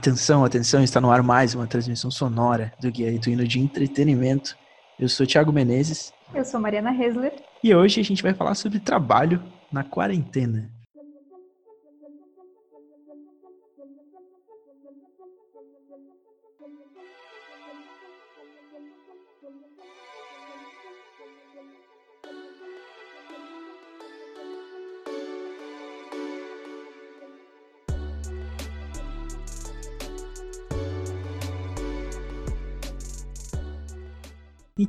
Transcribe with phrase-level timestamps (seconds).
[0.00, 4.56] Atenção, atenção, está no ar mais uma transmissão sonora do Guia Ituino de Entretenimento.
[4.98, 6.10] Eu sou Thiago Menezes.
[6.34, 7.34] Eu sou Mariana Hesler.
[7.62, 10.70] E hoje a gente vai falar sobre trabalho na quarentena.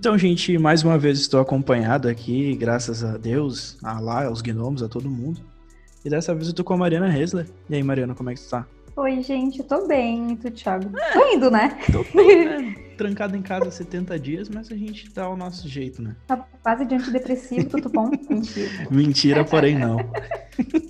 [0.02, 4.82] Então, gente, mais uma vez estou acompanhado aqui, graças a Deus, a lá, aos gnomos,
[4.82, 5.42] a todo mundo.
[6.04, 7.46] E dessa vez eu tô com a Mariana Hesler.
[7.70, 8.66] E aí, Mariana, como é que tu tá?
[8.96, 10.32] Oi, gente, tô bem.
[10.32, 10.90] E tu, Thiago?
[10.98, 11.78] É, tô indo, né?
[11.92, 12.76] Tô bem, né?
[12.98, 16.16] Trancado em casa 70 dias, mas a gente dá o nosso jeito, né?
[16.26, 18.10] Tá quase de antidepressivo, tudo bom?
[18.28, 18.88] Mentira.
[18.90, 19.98] Mentira, porém não.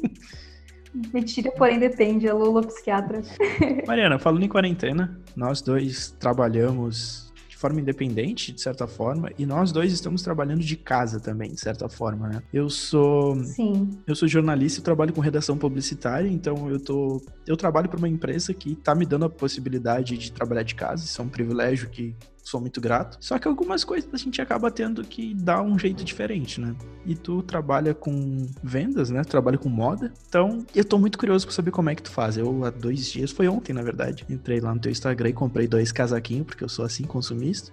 [1.14, 3.22] Mentira, porém depende, a Lula psiquiatra.
[3.86, 7.31] Mariana, falando em quarentena, nós dois trabalhamos
[7.62, 11.88] forma independente, de certa forma, e nós dois estamos trabalhando de casa também, de certa
[11.88, 12.44] forma, né?
[12.52, 13.42] Eu sou.
[13.44, 14.00] Sim.
[14.08, 17.22] Eu sou jornalista e trabalho com redação publicitária, então eu tô.
[17.46, 21.06] Eu trabalho para uma empresa que tá me dando a possibilidade de trabalhar de casa,
[21.06, 23.18] isso é um privilégio que sou muito grato.
[23.20, 26.76] Só que algumas coisas a gente acaba tendo que dar um jeito diferente, né?
[27.06, 29.24] E tu trabalha com vendas, né?
[29.24, 30.12] Trabalha com moda.
[30.28, 32.38] Então, eu tô muito curioso pra saber como é que tu faz.
[32.38, 35.68] Eu, há dois dias, foi ontem, na verdade, entrei lá no teu Instagram e comprei
[35.68, 37.72] dois casaquinhos, porque eu sou assim, consumista.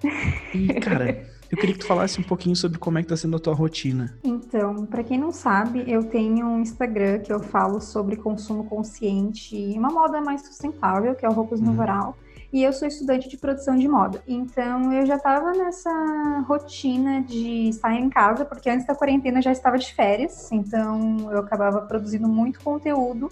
[0.54, 1.38] E, cara.
[1.50, 3.54] Eu queria que tu falasse um pouquinho sobre como é que tá sendo a tua
[3.54, 4.14] rotina.
[4.22, 9.56] Então, para quem não sabe, eu tenho um Instagram que eu falo sobre consumo consciente
[9.56, 11.76] e uma moda mais sustentável, que é o Roupas no uhum.
[11.76, 12.18] Varal
[12.52, 14.22] e eu sou estudante de produção de moda.
[14.26, 19.42] Então eu já estava nessa rotina de estar em casa, porque antes da quarentena eu
[19.42, 23.30] já estava de férias, então eu acabava produzindo muito conteúdo.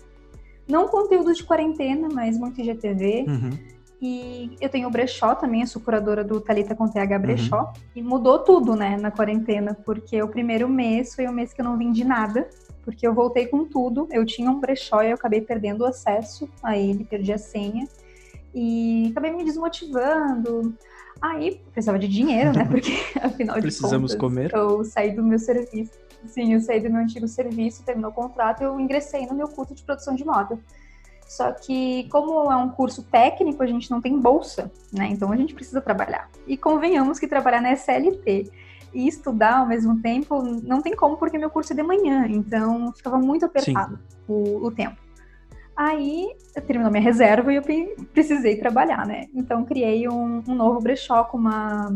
[0.69, 3.25] Não conteúdo de quarentena, mas muito IGTV.
[3.29, 3.51] Uhum.
[4.03, 7.61] E eu tenho o brechó também, eu sou curadora do Talita com TH Brechó.
[7.61, 7.73] Uhum.
[7.95, 11.65] E mudou tudo, né, na quarentena, porque o primeiro mês foi o mês que eu
[11.65, 12.47] não vendi nada,
[12.85, 14.07] porque eu voltei com tudo.
[14.11, 17.89] Eu tinha um brechó e eu acabei perdendo o acesso a ele, perdi a senha
[18.57, 20.75] e acabei me desmotivando.
[21.21, 22.65] Aí precisava de dinheiro, né?
[22.71, 24.55] Porque afinal Precisamos de contas, comer.
[24.55, 25.93] eu saí do meu serviço.
[26.25, 29.75] Sim, eu saí do meu antigo serviço, terminou o contrato, eu ingressei no meu curso
[29.75, 30.59] de produção de moda.
[31.29, 35.09] Só que, como é um curso técnico, a gente não tem bolsa, né?
[35.11, 36.31] Então a gente precisa trabalhar.
[36.47, 38.51] E convenhamos que trabalhar na SLT
[38.95, 42.91] e estudar ao mesmo tempo não tem como, porque meu curso é de manhã, então
[42.93, 45.06] ficava muito apertado o, o tempo.
[45.77, 46.35] Aí
[46.67, 47.63] terminou minha reserva e eu
[48.13, 49.27] precisei trabalhar, né?
[49.35, 51.93] Então criei um, um novo brechó com uma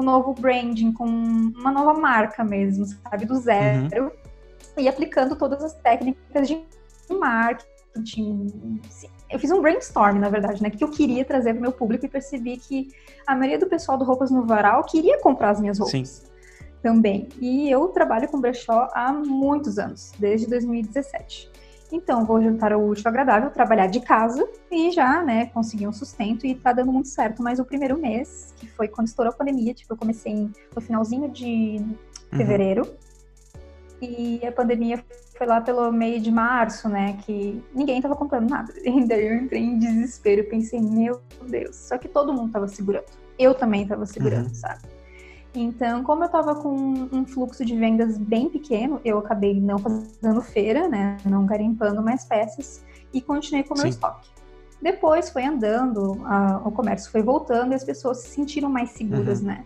[0.00, 4.10] um novo branding, com uma nova marca mesmo, sabe, do zero, uhum.
[4.78, 6.64] e aplicando todas as técnicas de
[7.10, 8.80] marketing.
[9.28, 10.70] Eu fiz um brainstorm, na verdade, né?
[10.70, 12.88] Que eu queria trazer para o meu público e percebi que
[13.26, 16.08] a maioria do pessoal do Roupas no Varal queria comprar as minhas roupas.
[16.08, 16.30] Sim.
[16.82, 17.28] Também.
[17.38, 21.49] E eu trabalho com brechó há muitos anos, desde 2017.
[21.92, 25.92] Então, vou juntar o útil ao agradável, trabalhar de casa e já, né, conseguir um
[25.92, 27.42] sustento e tá dando muito certo.
[27.42, 31.28] Mas o primeiro mês, que foi quando estourou a pandemia, tipo, eu comecei no finalzinho
[31.30, 31.78] de
[32.32, 32.38] uhum.
[32.38, 32.82] fevereiro.
[32.82, 33.10] Uhum.
[34.02, 35.04] E a pandemia
[35.36, 38.72] foi lá pelo meio de março, né, que ninguém tava comprando nada.
[38.84, 41.76] E daí eu entrei em desespero, pensei, meu Deus.
[41.76, 43.06] Só que todo mundo tava segurando.
[43.38, 44.54] Eu também tava segurando, uhum.
[44.54, 44.99] sabe?
[45.54, 46.74] Então, como eu estava com
[47.12, 51.16] um fluxo de vendas bem pequeno, eu acabei não fazendo feira, né?
[51.24, 54.28] Não garimpando mais peças e continuei com o meu estoque.
[54.80, 59.40] Depois foi andando, a, o comércio foi voltando e as pessoas se sentiram mais seguras,
[59.40, 59.48] uhum.
[59.48, 59.64] né?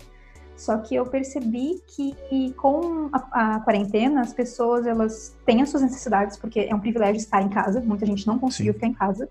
[0.56, 2.14] Só que eu percebi que
[2.56, 7.18] com a, a, quarentena as pessoas elas têm as suas necessidades porque é um privilégio
[7.18, 7.80] estar em casa.
[7.80, 8.78] Muita gente não conseguiu Sim.
[8.78, 9.28] ficar em casa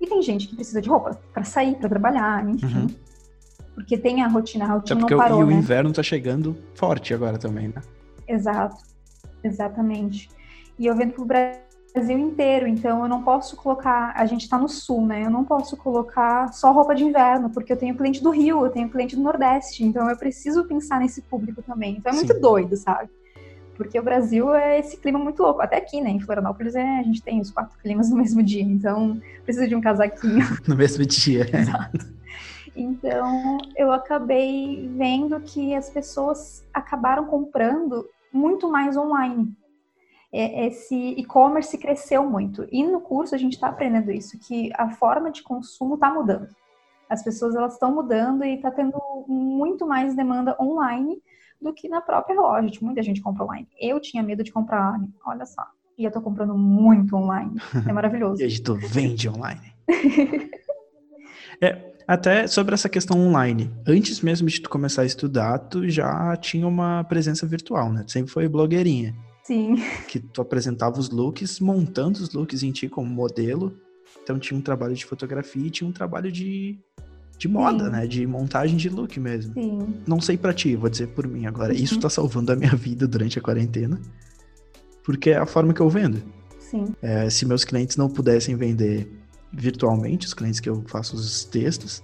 [0.00, 2.66] e tem gente que precisa de roupa para sair, para trabalhar, enfim.
[2.66, 2.86] Uhum.
[3.74, 5.54] Porque tem a rotina, a rotina porque não parou, E o né?
[5.54, 7.82] inverno tá chegando forte agora também, né?
[8.28, 8.76] Exato,
[9.42, 10.28] exatamente.
[10.78, 14.68] E eu vendo pro Brasil inteiro, então eu não posso colocar, a gente tá no
[14.68, 15.24] sul, né?
[15.24, 18.70] Eu não posso colocar só roupa de inverno, porque eu tenho cliente do Rio, eu
[18.70, 21.96] tenho cliente do Nordeste, então eu preciso pensar nesse público também.
[21.98, 22.40] Então é muito Sim.
[22.40, 23.10] doido, sabe?
[23.74, 25.62] Porque o Brasil é esse clima muito louco.
[25.62, 26.10] Até aqui, né?
[26.10, 28.62] Em Florianópolis, é, a gente tem os quatro climas no mesmo dia.
[28.62, 30.44] Então, precisa de um casaquinho.
[30.68, 31.48] no mesmo dia.
[31.52, 32.21] Exato.
[32.74, 39.54] Então, eu acabei vendo que as pessoas acabaram comprando muito mais online.
[40.32, 42.66] Esse e-commerce cresceu muito.
[42.72, 46.48] E no curso a gente está aprendendo isso, que a forma de consumo está mudando.
[47.08, 48.98] As pessoas elas estão mudando e está tendo
[49.28, 51.22] muito mais demanda online
[51.60, 52.70] do que na própria loja.
[52.70, 53.68] Tipo, muita gente compra online.
[53.78, 55.66] Eu tinha medo de comprar online, olha só.
[55.98, 57.60] E eu tô comprando muito online.
[57.86, 58.40] É maravilhoso.
[58.40, 59.72] e a gente vende online.
[61.60, 63.70] É, até sobre essa questão online.
[63.86, 68.02] Antes mesmo de tu começar a estudar, tu já tinha uma presença virtual, né?
[68.04, 69.14] Tu sempre foi blogueirinha.
[69.44, 69.76] Sim.
[70.08, 73.76] Que tu apresentava os looks, montando os looks em ti como modelo.
[74.22, 76.78] Então tinha um trabalho de fotografia e tinha um trabalho de,
[77.38, 77.90] de moda, Sim.
[77.90, 78.06] né?
[78.06, 79.54] De montagem de look mesmo.
[79.54, 79.94] Sim.
[80.06, 81.72] Não sei para ti, vou dizer por mim agora.
[81.72, 81.78] Uhum.
[81.78, 84.00] Isso tá salvando a minha vida durante a quarentena.
[85.04, 86.22] Porque é a forma que eu vendo.
[86.58, 86.94] Sim.
[87.02, 89.21] É, se meus clientes não pudessem vender
[89.52, 92.02] virtualmente, os clientes que eu faço os textos,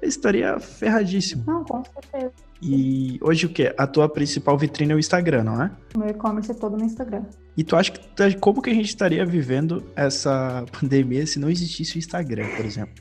[0.00, 1.44] eu estaria ferradíssimo.
[1.46, 2.32] Não, com certeza.
[2.60, 3.74] E hoje o que?
[3.76, 5.70] A tua principal vitrine é o Instagram, não é?
[5.96, 7.24] O meu e-commerce é todo no Instagram.
[7.56, 11.96] E tu acha que como que a gente estaria vivendo essa pandemia se não existisse
[11.96, 12.94] o Instagram, por exemplo?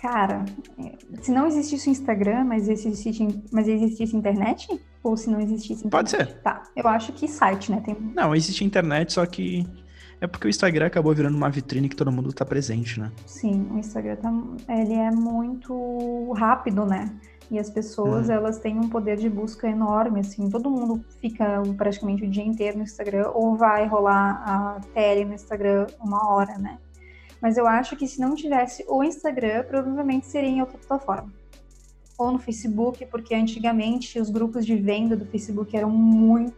[0.00, 0.44] Cara,
[1.22, 4.68] se não existisse o Instagram, mas existisse, mas existisse internet?
[5.02, 5.90] Ou se não existisse internet?
[5.90, 6.40] Pode ser.
[6.42, 7.80] Tá, eu acho que site, né?
[7.84, 7.96] Tem...
[8.14, 9.66] Não, existe internet, só que
[10.20, 13.12] é porque o Instagram acabou virando uma vitrine que todo mundo tá presente, né?
[13.26, 14.32] Sim, o Instagram tá,
[14.68, 17.14] ele é muito rápido, né?
[17.50, 18.34] E as pessoas, uhum.
[18.34, 20.50] elas têm um poder de busca enorme, assim.
[20.50, 25.34] Todo mundo fica praticamente o dia inteiro no Instagram ou vai rolar a tele no
[25.34, 26.78] Instagram uma hora, né?
[27.40, 31.32] Mas eu acho que se não tivesse o Instagram, provavelmente seria em outra plataforma.
[32.18, 36.56] Ou no Facebook, porque antigamente os grupos de venda do Facebook eram muito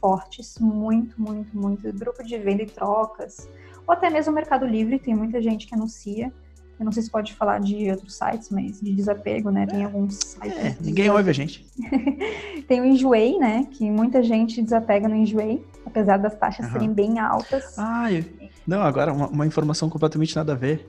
[0.00, 1.92] fortes, muito, muito, muito.
[1.92, 3.48] Grupo de venda e trocas.
[3.86, 6.32] Ou até mesmo o Mercado Livre, tem muita gente que anuncia.
[6.78, 9.64] Eu não sei se pode falar de outros sites, mas de desapego, né?
[9.66, 10.56] Tem alguns sites.
[10.56, 11.64] É, ninguém ouve a gente.
[12.66, 13.66] tem o Enjoei, né?
[13.70, 16.72] Que muita gente desapega no Enjoei, apesar das taxas uhum.
[16.72, 17.78] serem bem altas.
[17.78, 18.24] Ah, eu...
[18.66, 20.86] não, agora uma, uma, informação completamente nada a ver.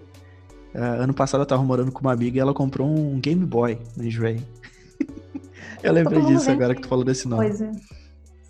[0.74, 3.78] Uh, ano passado eu tava morando com uma amiga e ela comprou um Game Boy
[3.96, 4.42] no Enjoei.
[5.84, 7.46] eu lembrei disso agora que tu falou desse nome.
[7.46, 7.72] Coisa.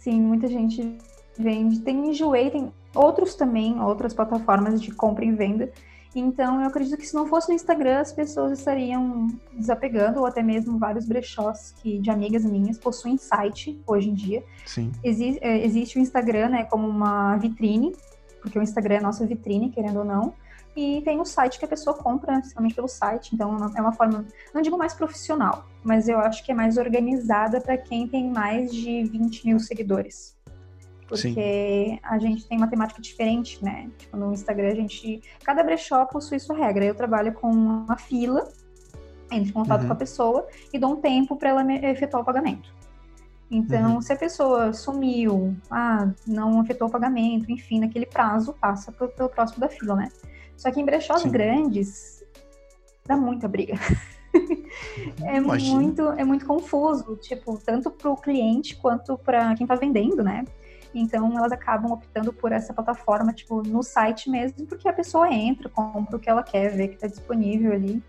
[0.05, 0.97] Sim, muita gente
[1.37, 1.81] vende.
[1.81, 5.71] Tem Enjoei, tem outros também, outras plataformas de compra e venda
[6.15, 10.41] então, eu acredito que se não fosse no Instagram, as pessoas estariam desapegando, ou até
[10.41, 14.41] mesmo vários brechós que, de amigas minhas possuem site hoje em dia.
[14.65, 14.93] Sim.
[15.03, 17.93] Exi é, existe o Instagram né, como uma vitrine,
[18.41, 20.33] porque o Instagram é a nossa vitrine, querendo ou não.
[20.75, 23.33] E tem o site que a pessoa compra, principalmente pelo site.
[23.33, 27.61] Então, é uma forma, não digo mais profissional, mas eu acho que é mais organizada
[27.61, 30.35] para quem tem mais de 20 mil seguidores
[31.07, 31.99] porque Sim.
[32.03, 33.89] a gente tem uma temática diferente, né?
[33.97, 35.21] Tipo, no Instagram a gente.
[35.43, 36.83] Cada brechó possui sua regra.
[36.83, 38.49] Eu trabalho com uma fila,
[39.31, 39.87] entro em contato uhum.
[39.87, 42.73] com a pessoa e dou um tempo para ela efetuar o pagamento.
[43.49, 44.01] Então, uhum.
[44.01, 49.29] se a pessoa sumiu, ah, não efetuou o pagamento, enfim, naquele prazo, passa pro, pelo
[49.29, 50.09] próximo da fila, né?
[50.57, 51.29] Só que em brechós Sim.
[51.29, 52.23] grandes,
[53.05, 53.75] dá muita briga.
[55.23, 60.23] é muito é muito confuso, tipo, tanto para o cliente quanto para quem está vendendo,
[60.23, 60.43] né?
[60.93, 65.69] Então elas acabam optando por essa plataforma, tipo, no site mesmo, porque a pessoa entra,
[65.69, 68.01] compra o que ela quer, vê que está disponível ali.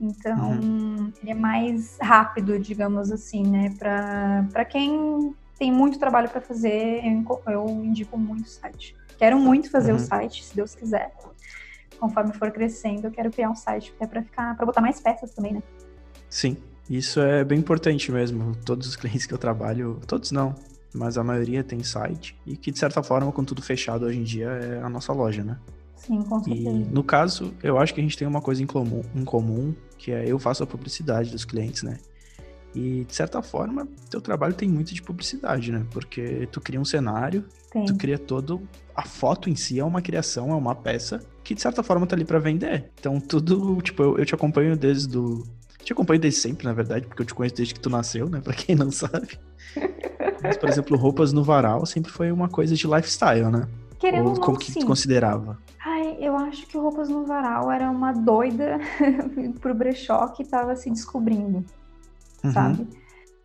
[0.00, 1.12] Então, uhum.
[1.20, 3.74] ele é mais rápido, digamos assim, né?
[3.78, 8.94] Para quem tem muito trabalho para fazer, eu, eu, indico muito o site.
[9.18, 9.96] Quero muito fazer uhum.
[9.96, 11.12] o site, se Deus quiser.
[11.98, 15.32] Conforme for crescendo, eu quero criar um site até para ficar, para botar mais peças
[15.32, 15.62] também, né?
[16.28, 16.56] Sim,
[16.88, 18.54] isso é bem importante mesmo.
[18.64, 20.54] Todos os clientes que eu trabalho, todos não,
[20.94, 24.24] mas a maioria tem site e que de certa forma, com tudo fechado hoje em
[24.24, 25.58] dia, é a nossa loja, né?
[25.96, 26.70] Sim, com certeza.
[26.70, 29.74] E no caso, eu acho que a gente tem uma coisa em comum, em comum,
[29.98, 31.98] que é eu faço a publicidade dos clientes, né?
[32.74, 35.84] E de certa forma, teu trabalho tem muito de publicidade, né?
[35.90, 37.84] Porque tu cria um cenário, tem.
[37.84, 38.62] tu cria todo
[38.94, 42.14] a foto em si é uma criação, é uma peça que de certa forma tá
[42.14, 42.90] ali para vender.
[43.00, 45.46] Então tudo, tipo, eu, eu te acompanho desde do
[45.82, 48.42] te acompanho desde sempre, na verdade, porque eu te conheço desde que tu nasceu, né?
[48.42, 49.40] Pra quem não sabe.
[50.42, 53.66] Mas, por exemplo, roupas no varal sempre foi uma coisa de lifestyle, né?
[53.98, 54.80] Querendo ou não, como que sim.
[54.80, 55.58] tu considerava?
[55.82, 58.78] Ai, eu acho que roupas no varal era uma doida
[59.58, 61.64] pro brechó que tava se descobrindo,
[62.44, 62.52] uhum.
[62.52, 62.86] sabe?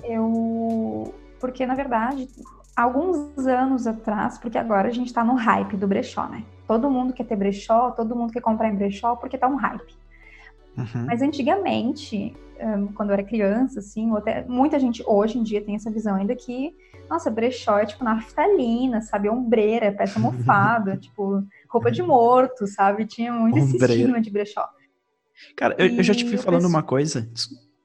[0.04, 1.14] Eu...
[1.40, 2.28] Porque, na verdade,
[2.76, 6.44] alguns anos atrás, porque agora a gente tá no hype do brechó, né?
[6.68, 9.96] Todo mundo quer ter brechó, todo mundo quer comprar em brechó porque tá um hype.
[10.78, 11.06] Uhum.
[11.06, 12.36] Mas antigamente,
[12.96, 16.36] quando eu era criança, assim, até muita gente hoje em dia tem essa visão ainda
[16.36, 16.76] que,
[17.10, 19.30] nossa, brechó é tipo naftalina, sabe?
[19.30, 23.06] Ombreira, peça mofada, tipo, roupa de morto, sabe?
[23.06, 24.68] Tinha muito esse estigma de brechó.
[25.56, 26.74] Cara, eu, eu já te fui falando penso...
[26.74, 27.30] uma coisa,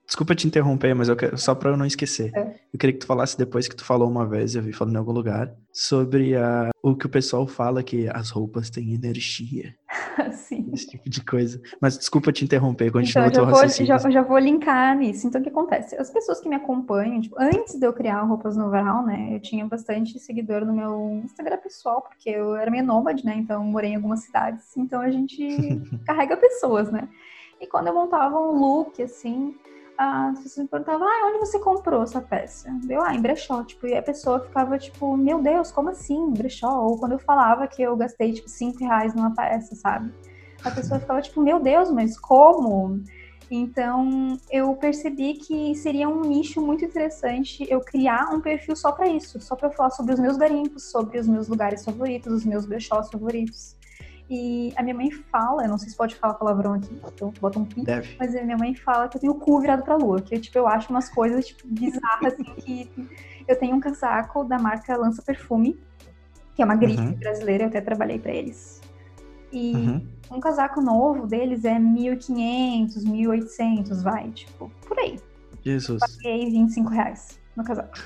[0.08, 2.32] Desculpa te interromper, mas eu quero, só para eu não esquecer.
[2.34, 2.54] É.
[2.72, 4.98] Eu queria que tu falasse depois que tu falou uma vez, eu vi falando em
[4.98, 9.74] algum lugar, sobre a, o que o pessoal fala que as roupas têm energia.
[10.32, 10.70] Sim.
[10.72, 11.60] Esse tipo de coisa.
[11.78, 13.86] Mas desculpa te interromper, continua então, teu raciocínio.
[13.86, 15.26] Já, já vou linkar nisso.
[15.26, 15.94] Então, o que acontece?
[15.96, 19.40] As pessoas que me acompanham, tipo, antes de eu criar Roupas no Varal, né, eu
[19.40, 23.70] tinha bastante seguidor no meu Instagram pessoal, porque eu era meio nômade, né, então eu
[23.70, 25.36] morei em algumas cidades, então a gente
[26.06, 27.06] carrega pessoas, né.
[27.60, 29.54] E quando eu montava um look, assim,
[29.98, 32.70] as pessoas me perguntavam, ah, onde você comprou essa peça?
[32.88, 36.84] Eu, ah, em brechó, tipo, e a pessoa ficava, tipo, meu Deus, como assim, brechó?
[36.84, 40.14] Ou quando eu falava que eu gastei, tipo, cinco reais numa peça, sabe?
[40.62, 43.02] A pessoa ficava, tipo, meu Deus, mas como?
[43.50, 49.08] Então, eu percebi que seria um nicho muito interessante eu criar um perfil só para
[49.08, 52.66] isso, só para falar sobre os meus garimpos, sobre os meus lugares favoritos, os meus
[52.66, 53.77] brechós favoritos.
[54.30, 57.58] E a minha mãe fala, eu não sei se pode falar palavrão aqui, então bota
[57.58, 58.14] um pi, Deve.
[58.18, 60.58] mas a minha mãe fala que eu tenho o cu virado pra lua, que tipo,
[60.58, 62.90] eu acho umas coisas tipo, bizarras, assim, que
[63.48, 65.80] eu tenho um casaco da marca Lança Perfume,
[66.54, 67.14] que é uma grife uhum.
[67.14, 68.82] brasileira, eu até trabalhei para eles.
[69.50, 70.06] E uhum.
[70.32, 75.18] um casaco novo deles é 1.500, 1.800, vai, tipo, por aí.
[75.64, 76.00] Jesus.
[76.00, 77.98] Paguei 25 reais no casaco.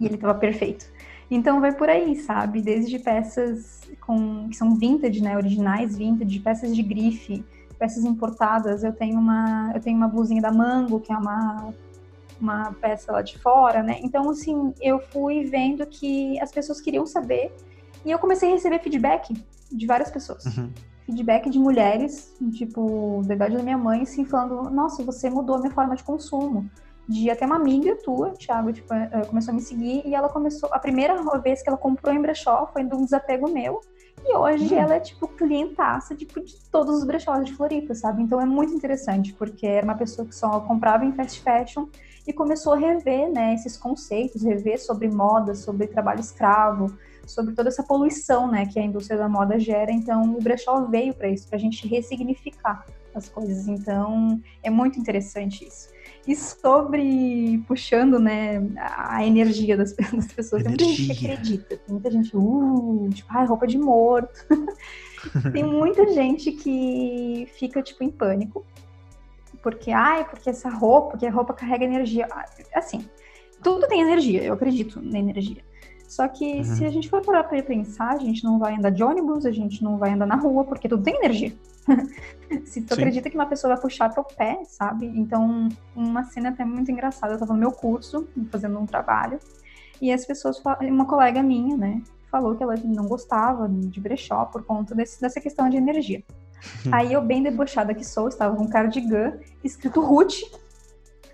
[0.00, 0.86] e ele tava perfeito.
[1.30, 2.62] Então vai por aí, sabe?
[2.62, 5.36] Desde peças com, que são vintage, né?
[5.36, 7.44] Originais vintage, peças de grife,
[7.78, 8.84] peças importadas.
[8.84, 11.74] Eu tenho uma, eu tenho uma blusinha da Mango, que é uma,
[12.40, 13.98] uma peça lá de fora, né?
[14.02, 17.52] Então, assim, eu fui vendo que as pessoas queriam saber
[18.04, 19.34] e eu comecei a receber feedback
[19.70, 20.44] de várias pessoas.
[20.44, 20.70] Uhum.
[21.06, 25.58] Feedback de mulheres, tipo, da idade da minha mãe, assim, falando: Nossa, você mudou a
[25.58, 26.68] minha forma de consumo
[27.08, 30.68] de até uma amiga tua, Thiago, tipo, eh, começou a me seguir e ela começou.
[30.72, 33.80] A primeira vez que ela comprou em brechó foi de um desapego meu.
[34.24, 34.78] E hoje hum.
[34.78, 38.22] ela é, tipo, clientaça tipo, de todos os brechós de Floripa, sabe?
[38.22, 41.86] Então é muito interessante, porque era uma pessoa que só comprava em fast fashion
[42.26, 46.92] e começou a rever, né, esses conceitos, rever sobre moda, sobre trabalho escravo,
[47.24, 49.92] sobre toda essa poluição, né, que a indústria da moda gera.
[49.92, 52.84] Então o brechó veio para isso, para a gente ressignificar
[53.14, 53.68] as coisas.
[53.68, 55.94] Então é muito interessante isso.
[56.26, 61.92] E sobre, puxando, né, a energia das, das pessoas, tem muita gente que acredita, tem
[61.92, 64.44] muita gente, uh, tipo, ah, roupa de morto.
[65.52, 68.66] tem muita gente que fica, tipo, em pânico,
[69.62, 72.28] porque, ai, porque essa roupa, porque a roupa carrega energia.
[72.74, 73.08] Assim,
[73.62, 75.64] tudo tem energia, eu acredito na energia.
[76.08, 76.64] Só que uhum.
[76.64, 79.50] se a gente for parar pra pensar, a gente não vai andar de ônibus, a
[79.50, 81.52] gente não vai andar na rua, porque tudo tem energia.
[82.64, 83.00] se tu Sim.
[83.00, 85.06] acredita que uma pessoa vai puxar teu pé, sabe?
[85.06, 89.38] Então, uma cena até muito engraçada, eu tava no meu curso, fazendo um trabalho,
[90.00, 94.62] e as pessoas, uma colega minha, né, falou que ela não gostava de brechó por
[94.64, 96.22] conta desse, dessa questão de energia.
[96.92, 100.34] Aí eu, bem debochada que sou, estava com um cardigan escrito Ruth,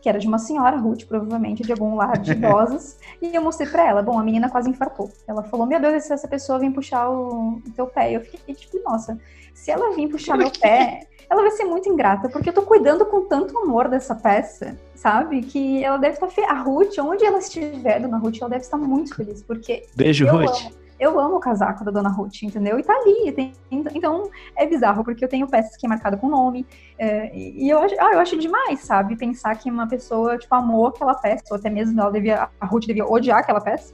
[0.03, 3.71] que era de uma senhora, Ruth, provavelmente, de algum lar de idosos, e eu mostrei
[3.71, 4.03] pra ela.
[4.03, 5.11] Bom, a menina quase infartou.
[5.27, 8.11] Ela falou: Meu Deus, se essa pessoa vem puxar o, o teu pé.
[8.11, 9.17] Eu fiquei tipo, nossa,
[9.55, 13.07] se ela vir puxar meu pé, ela vai ser muito ingrata, porque eu tô cuidando
[13.07, 15.43] com tanto amor dessa peça, sabe?
[15.43, 16.29] Que ela deve estar.
[16.29, 16.43] Fe...
[16.43, 19.87] A Ruth, onde ela estiver, dona Ruth, ela deve estar muito feliz, porque.
[19.95, 20.67] Beijo, Ruth.
[20.67, 22.79] Amo eu amo o casaco da Dona Ruth, entendeu?
[22.79, 23.33] E tá ali.
[23.33, 26.65] Tem, então é bizarro, porque eu tenho peças que é marcada com nome.
[26.97, 29.17] É, e eu acho, ah, eu acho demais, sabe?
[29.17, 32.87] Pensar que uma pessoa, tipo, amou aquela peça, ou até mesmo ela devia, a Ruth
[32.87, 33.93] devia odiar aquela peça.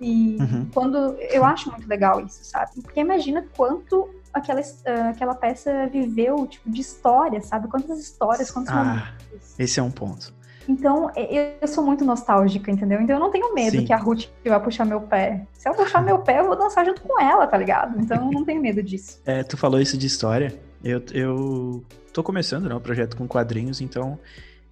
[0.00, 0.68] E uhum.
[0.72, 1.16] quando.
[1.30, 2.70] Eu acho muito legal isso, sabe?
[2.82, 7.68] Porque imagina quanto aquela, uh, aquela peça viveu, tipo, de história, sabe?
[7.68, 9.58] Quantas histórias, quantos ah, momentos.
[9.58, 10.34] Esse é um ponto.
[10.68, 13.00] Então, eu sou muito nostálgica, entendeu?
[13.00, 13.84] Então, eu não tenho medo Sim.
[13.84, 15.46] que a Ruth vai puxar meu pé.
[15.52, 18.00] Se ela puxar meu pé, eu vou dançar junto com ela, tá ligado?
[18.00, 19.20] Então, eu não tenho medo disso.
[19.24, 20.58] É, tu falou isso de história.
[20.82, 24.18] Eu, eu tô começando, né, o projeto com quadrinhos, então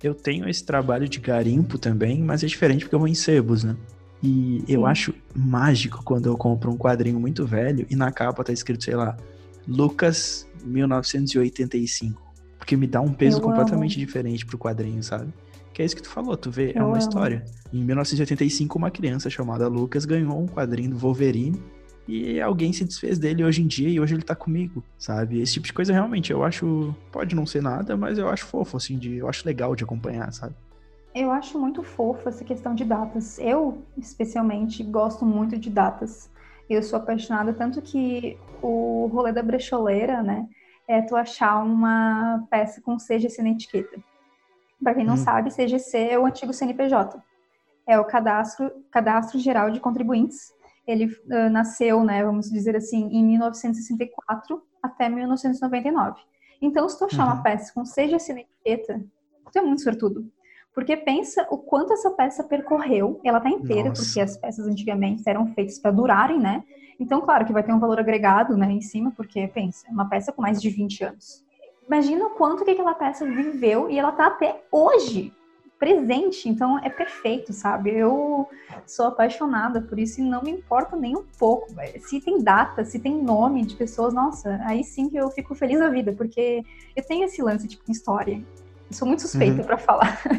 [0.02, 3.64] eu tenho esse trabalho de garimpo também, mas é diferente porque eu vou em sebos,
[3.64, 3.76] né?
[4.22, 4.72] E Sim.
[4.72, 8.84] eu acho mágico quando eu compro um quadrinho muito velho e na capa tá escrito,
[8.84, 9.16] sei lá,
[9.66, 12.22] Lucas 1985.
[12.58, 14.06] Porque me dá um peso eu completamente amo.
[14.06, 15.32] diferente pro quadrinho, sabe?
[15.74, 17.44] Que é isso que tu falou, tu vê, é uma história.
[17.72, 21.60] Em 1985, uma criança chamada Lucas ganhou um quadrinho do Wolverine
[22.06, 25.40] e alguém se desfez dele hoje em dia e hoje ele tá comigo, sabe?
[25.40, 28.76] Esse tipo de coisa realmente eu acho, pode não ser nada, mas eu acho fofo,
[28.76, 30.54] assim, de, eu acho legal de acompanhar, sabe?
[31.12, 33.36] Eu acho muito fofo essa questão de datas.
[33.40, 36.30] Eu, especialmente, gosto muito de datas.
[36.70, 40.46] Eu sou apaixonada, tanto que o rolê da brecholeira, né,
[40.86, 43.98] é tu achar uma peça com seja sem etiqueta.
[44.82, 45.18] Para quem não hum.
[45.18, 47.22] sabe, CGC é o antigo CNPJ.
[47.86, 50.52] É o cadastro, cadastro geral de contribuintes.
[50.86, 56.20] Ele uh, nasceu, né, vamos dizer assim, em 1964 até 1999.
[56.60, 57.32] Então, se tu achar uhum.
[57.32, 59.02] uma peça com CGC na etiqueta,
[59.52, 60.30] tu é muito sortudo.
[60.74, 64.02] Porque pensa o quanto essa peça percorreu, ela tá inteira, Nossa.
[64.02, 66.64] porque as peças antigamente eram feitas para durarem, né?
[66.98, 70.32] Então, claro que vai ter um valor agregado, né, em cima, porque pensa, uma peça
[70.32, 71.44] com mais de 20 anos
[71.86, 75.32] imagina o quanto que aquela peça viveu e ela tá até hoje
[75.78, 77.90] presente, então é perfeito, sabe?
[77.90, 78.48] Eu
[78.86, 81.74] sou apaixonada por isso e não me importa nem um pouco.
[82.00, 85.78] Se tem data, se tem nome de pessoas, nossa, aí sim que eu fico feliz
[85.78, 86.62] da vida, porque
[86.96, 88.42] eu tenho esse lance tipo história.
[88.90, 89.66] Eu sou muito suspeita uhum.
[89.66, 90.22] para falar.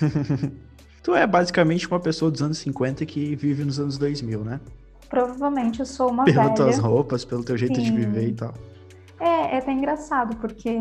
[1.02, 4.60] tu é basicamente uma pessoa dos anos 50 que vive nos anos 2000, né?
[5.08, 6.54] Provavelmente eu sou uma Pelas velha.
[6.54, 7.82] tuas roupas, pelo teu jeito Sim.
[7.82, 8.54] de viver e tal.
[9.20, 10.78] É, é até engraçado, porque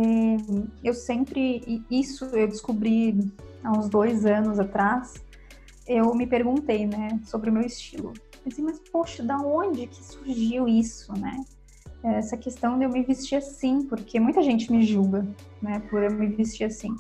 [0.84, 1.84] eu sempre.
[1.90, 3.32] Isso eu descobri
[3.64, 5.16] há uns dois anos atrás.
[5.88, 8.14] Eu me perguntei, né, sobre o meu estilo.
[8.46, 11.44] Disse, mas poxa, da onde que surgiu isso, né?
[12.04, 15.26] Essa questão de eu me vestir assim, porque muita gente me julga,
[15.62, 16.96] né, por eu me vestir assim.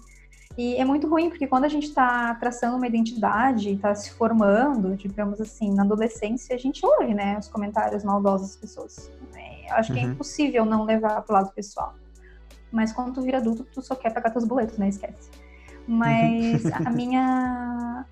[0.57, 4.95] E é muito ruim, porque quando a gente está traçando uma identidade, está se formando,
[4.95, 9.11] digamos assim, na adolescência, a gente ouve, né, os comentários maldosos das pessoas.
[9.69, 10.09] Acho que é uhum.
[10.09, 11.95] é impossível não levar pro lado pessoal.
[12.71, 14.89] Mas quando tu vira adulto, tu só quer pagar teus boletos, né?
[14.89, 15.29] Esquece.
[15.87, 18.05] Mas a minha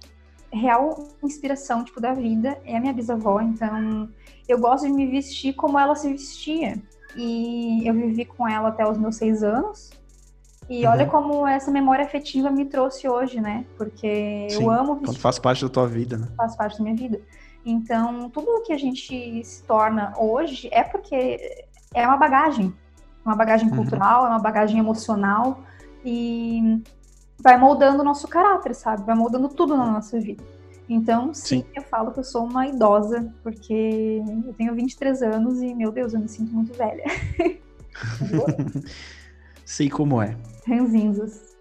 [0.51, 3.41] real inspiração, tipo, da vida é a minha bisavó.
[3.41, 4.09] Então,
[4.47, 6.81] eu gosto de me vestir como ela se vestia.
[7.15, 9.91] E eu vivi com ela até os meus seis anos.
[10.69, 10.91] E uhum.
[10.91, 13.65] olha como essa memória afetiva me trouxe hoje, né?
[13.77, 15.19] Porque Sim, eu amo vestir.
[15.19, 16.27] faz parte da tua vida, né?
[16.35, 17.21] Faz parte da minha vida.
[17.65, 22.74] Então, tudo o que a gente se torna hoje é porque é uma bagagem.
[23.25, 23.77] Uma bagagem uhum.
[23.77, 25.63] cultural, é uma bagagem emocional.
[26.05, 26.84] E
[27.39, 29.03] vai moldando o nosso caráter, sabe?
[29.03, 30.43] Vai moldando tudo na nossa vida.
[30.88, 35.60] Então, sim, sim, eu falo que eu sou uma idosa, porque eu tenho 23 anos
[35.60, 37.03] e, meu Deus, eu me sinto muito velha.
[39.65, 40.38] Sei como é.
[40.67, 41.55] Ranzinzas.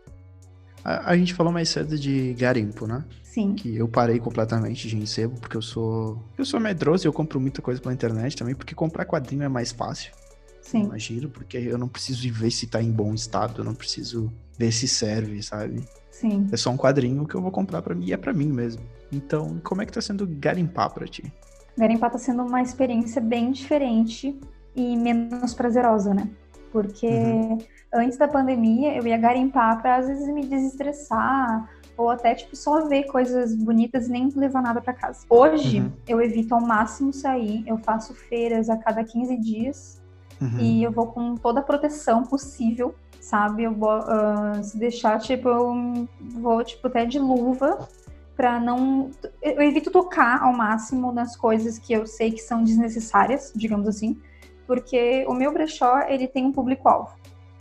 [0.84, 3.02] A, a, gente falou mais cedo de garimpo, né?
[3.34, 3.56] Sim.
[3.56, 6.22] Que eu parei completamente de recebo, porque eu sou.
[6.38, 9.48] Eu sou medroso e eu compro muita coisa pela internet também, porque comprar quadrinho é
[9.48, 10.12] mais fácil.
[10.62, 10.84] Sim.
[10.84, 14.70] Imagino, porque eu não preciso ver se tá em bom estado, eu não preciso ver
[14.70, 15.84] se serve, sabe?
[16.12, 16.46] Sim.
[16.52, 18.84] É só um quadrinho que eu vou comprar para mim e é para mim mesmo.
[19.10, 21.24] Então, como é que tá sendo garimpar para ti?
[21.76, 24.38] Garimpar tá sendo uma experiência bem diferente
[24.76, 26.30] e menos prazerosa, né?
[26.70, 27.58] Porque uhum
[27.94, 32.86] antes da pandemia, eu ia garimpar para às vezes me desestressar ou até tipo só
[32.86, 35.24] ver coisas bonitas e nem levar nada para casa.
[35.28, 35.92] Hoje uhum.
[36.06, 40.02] eu evito ao máximo sair, eu faço feiras a cada 15 dias
[40.40, 40.58] uhum.
[40.58, 43.64] e eu vou com toda a proteção possível, sabe?
[43.64, 47.88] Eu vou uh, se deixar tipo eu vou tipo até de luva
[48.36, 53.52] para não eu evito tocar ao máximo nas coisas que eu sei que são desnecessárias,
[53.54, 54.20] digamos assim,
[54.66, 57.14] porque o meu brechó ele tem um público alvo.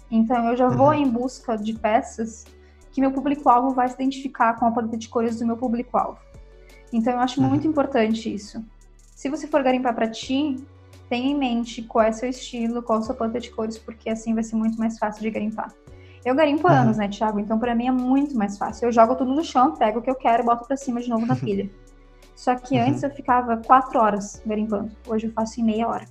[0.09, 0.93] Então eu já vou uhum.
[0.93, 2.45] em busca de peças
[2.93, 6.19] que meu público-alvo vai se identificar com a paleta de cores do meu público-alvo.
[6.93, 7.49] Então eu acho uhum.
[7.49, 8.63] muito importante isso.
[9.15, 10.63] Se você for garimpar para ti,
[11.09, 14.35] tenha em mente qual é seu estilo, qual a sua paleta de cores, porque assim
[14.35, 15.73] vai ser muito mais fácil de garimpar.
[16.23, 16.73] Eu garimpo uhum.
[16.73, 17.39] anos, né, Thiago?
[17.39, 18.87] Então para mim é muito mais fácil.
[18.87, 21.25] Eu jogo tudo no chão, pego o que eu quero, boto para cima de novo
[21.25, 21.67] na pilha.
[22.35, 22.87] Só que uhum.
[22.87, 24.91] antes eu ficava quatro horas garimpando.
[25.07, 26.05] Hoje eu faço em meia hora.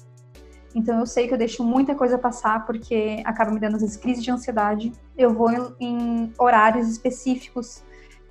[0.75, 3.97] Então eu sei que eu deixo muita coisa passar porque acaba me dando às vezes
[3.97, 4.93] crise de ansiedade.
[5.17, 7.83] Eu vou em, em horários específicos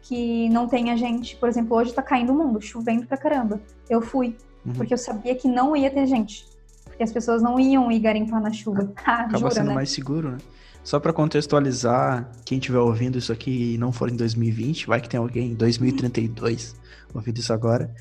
[0.02, 1.36] que não tem a gente.
[1.36, 3.62] Por exemplo, hoje tá caindo o mundo, chovendo pra caramba.
[3.90, 4.74] Eu fui, uhum.
[4.74, 6.46] porque eu sabia que não ia ter gente.
[6.86, 8.92] Porque as pessoas não iam ir garimpar na chuva.
[9.06, 9.76] Ah, acaba jura, sendo né?
[9.76, 10.38] mais seguro, né?
[10.84, 15.08] Só para contextualizar, quem estiver ouvindo isso aqui e não for em 2020, vai que
[15.08, 16.76] tem alguém em 2032
[17.14, 17.94] ouvindo isso agora.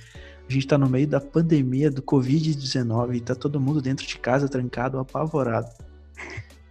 [0.50, 4.18] A gente tá no meio da pandemia do Covid-19 e tá todo mundo dentro de
[4.18, 5.70] casa, trancado, apavorado.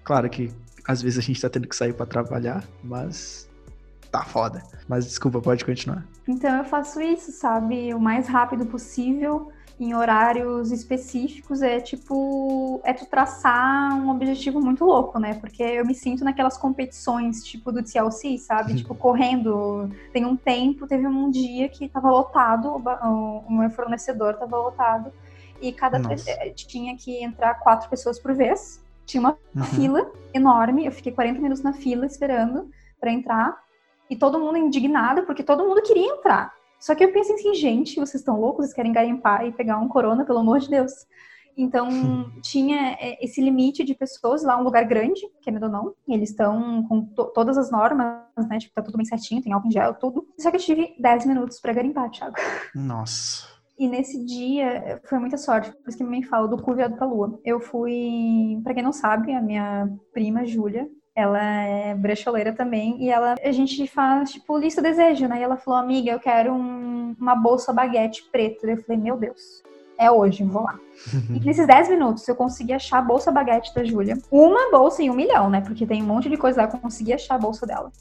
[0.03, 0.51] Claro que
[0.85, 3.49] às vezes a gente tá tendo que sair para trabalhar, mas
[4.11, 4.61] tá foda.
[4.85, 6.05] Mas desculpa, pode continuar.
[6.27, 12.91] Então eu faço isso, sabe, o mais rápido possível em horários específicos é tipo é
[12.91, 15.35] tu traçar um objetivo muito louco, né?
[15.35, 18.75] Porque eu me sinto naquelas competições tipo do TLC, sabe?
[18.77, 24.35] tipo correndo, tem um tempo, teve um dia que tava lotado, o, o meu fornecedor
[24.35, 25.11] tava lotado
[25.61, 28.83] e cada eh, tinha que entrar quatro pessoas por vez.
[29.05, 29.63] Tinha uma uhum.
[29.63, 33.57] fila enorme, eu fiquei 40 minutos na fila esperando para entrar
[34.09, 36.58] e todo mundo indignado porque todo mundo queria entrar.
[36.79, 39.87] Só que eu pensei assim, gente, vocês estão loucos, vocês querem garimpar e pegar um
[39.87, 40.91] corona, pelo amor de Deus.
[41.57, 41.89] Então,
[42.41, 46.29] tinha é, esse limite de pessoas lá, um lugar grande, querendo ou não, e eles
[46.29, 48.57] estão com to todas as normas, né?
[48.57, 50.25] Tipo, tá tudo bem certinho, tem álcool em gel, tudo.
[50.39, 52.35] Só que eu tive 10 minutos para garimpar, Thiago.
[52.73, 53.59] Nossa.
[53.77, 56.97] E nesse dia, foi muita sorte, por isso que minha mãe fala do cu virado
[56.97, 57.39] pra lua.
[57.45, 60.85] Eu fui, para quem não sabe, a minha prima, Júlia,
[61.19, 65.39] ela é brecholeira também, e ela, a gente faz, tipo, lista desejo, né?
[65.39, 68.65] E ela falou, amiga, eu quero um, uma bolsa baguete preta.
[68.65, 69.61] Eu falei, meu Deus,
[69.97, 70.79] é hoje, vou lá.
[71.29, 74.17] e nesses 10 minutos eu consegui achar a bolsa baguete da Júlia.
[74.31, 75.59] Uma bolsa em um milhão, né?
[75.61, 77.91] Porque tem um monte de coisa lá que eu consegui achar a bolsa dela.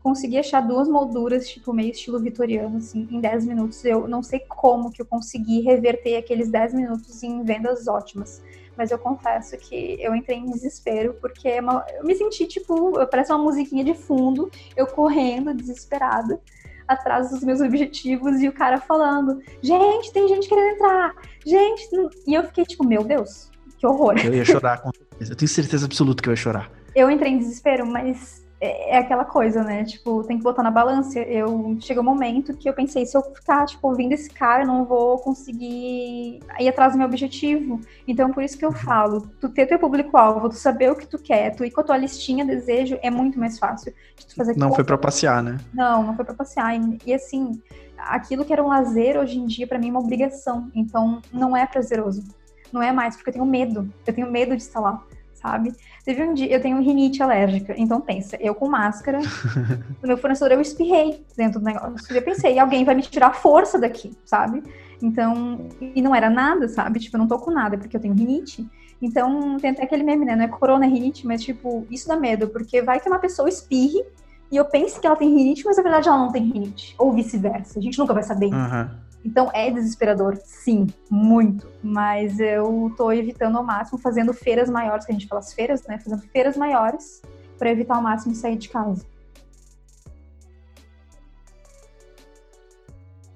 [0.00, 3.84] consegui achar duas molduras, tipo, meio estilo vitoriano, assim, em 10 minutos.
[3.84, 8.40] Eu não sei como que eu consegui reverter aqueles 10 minutos em vendas ótimas.
[8.78, 12.92] Mas eu confesso que eu entrei em desespero, porque é uma, eu me senti, tipo,
[13.10, 16.40] parece uma musiquinha de fundo, eu correndo, desesperada
[16.86, 21.12] atrás dos meus objetivos e o cara falando: gente, tem gente querendo entrar,
[21.44, 21.88] gente.
[22.24, 24.14] E eu fiquei tipo: meu Deus, que horror.
[24.24, 25.32] Eu ia chorar com certeza.
[25.32, 26.70] Eu tenho certeza absoluta que eu ia chorar.
[26.94, 29.84] Eu entrei em desespero, mas é, é aquela coisa, né?
[29.84, 31.18] Tipo, tem que botar na balança.
[31.20, 34.66] Eu chegou um momento que eu pensei, se eu ficar, tipo, ouvindo esse cara, eu
[34.66, 37.80] não vou conseguir ir atrás do meu objetivo.
[38.06, 41.18] Então, por isso que eu falo, tu ter teu público-alvo, tu saber o que tu
[41.18, 44.56] quer, tu ir com a tua listinha desejo, é muito mais fácil de tu fazer
[44.56, 45.58] Não foi para passear, né?
[45.72, 46.74] Não, não foi para passear.
[46.74, 47.62] E, e assim,
[47.96, 50.68] aquilo que era um lazer, hoje em dia, para mim, é uma obrigação.
[50.74, 52.24] Então, não é prazeroso.
[52.72, 53.88] Não é mais, porque eu tenho medo.
[54.06, 55.02] Eu tenho medo de estar lá
[55.40, 55.74] sabe?
[56.04, 59.20] Teve um dia, eu tenho rinite alérgica, então pensa, eu com máscara,
[60.02, 62.14] no meu fornecedor eu espirrei dentro do negócio.
[62.14, 64.62] Eu pensei, alguém vai me tirar a força daqui, sabe?
[65.00, 66.98] Então, e não era nada, sabe?
[66.98, 68.68] Tipo, eu não tô com nada porque eu tenho rinite.
[69.00, 70.34] Então, tem até aquele meme, né?
[70.34, 73.48] Não é corona, é rinite, mas tipo, isso dá medo, porque vai que uma pessoa
[73.48, 74.04] espirre
[74.50, 76.94] e eu pense que ela tem rinite, mas na verdade ela não tem rinite.
[76.98, 77.78] Ou vice-versa.
[77.78, 78.46] A gente nunca vai saber.
[78.46, 78.88] Uhum.
[79.24, 81.68] Então é desesperador, sim, muito.
[81.82, 85.86] Mas eu tô evitando ao máximo, fazendo feiras maiores, que a gente fala as feiras,
[85.86, 85.98] né?
[85.98, 87.20] Fazendo feiras maiores
[87.58, 89.04] para evitar ao máximo sair de casa.